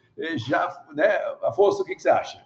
[0.48, 1.18] já, né?
[1.42, 2.42] Afonso, o que, que você acha?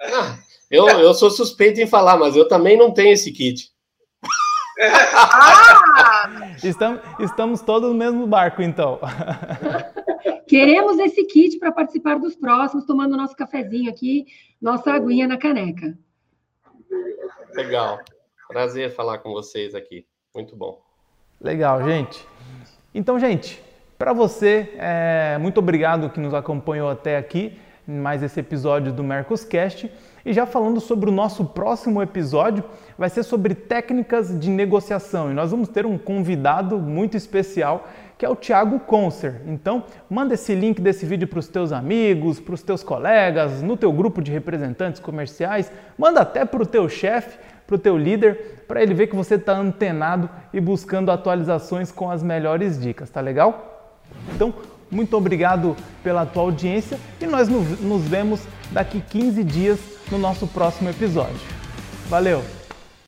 [0.00, 0.38] Ah,
[0.70, 3.72] eu, eu sou suspeito em falar, mas eu também não tenho esse kit.
[4.80, 6.54] Ah!
[6.62, 9.00] estamos, estamos todos no mesmo barco, então.
[10.48, 14.26] Queremos esse kit para participar dos próximos, tomando nosso cafezinho aqui,
[14.60, 15.96] nossa aguinha na caneca.
[17.54, 17.98] Legal.
[18.48, 20.06] Prazer falar com vocês aqui.
[20.34, 20.80] Muito bom.
[21.38, 22.26] Legal, gente.
[22.94, 23.62] Então, gente,
[23.98, 29.90] para você, é, muito obrigado que nos acompanhou até aqui mais esse episódio do Mercoscast.
[30.24, 32.62] E já falando sobre o nosso próximo episódio,
[32.98, 35.30] vai ser sobre técnicas de negociação.
[35.30, 37.88] E nós vamos ter um convidado muito especial,
[38.18, 39.40] que é o Thiago Concer.
[39.46, 43.76] Então, manda esse link desse vídeo para os teus amigos, para os teus colegas, no
[43.76, 48.64] teu grupo de representantes comerciais, manda até para o teu chefe, para o teu líder,
[48.66, 53.20] para ele ver que você está antenado e buscando atualizações com as melhores dicas, tá
[53.20, 53.94] legal?
[54.34, 54.52] Então,
[54.90, 58.42] muito obrigado pela tua audiência e nós nos vemos
[58.72, 59.78] daqui 15 dias
[60.10, 61.38] no nosso próximo episódio.
[62.08, 62.57] Valeu!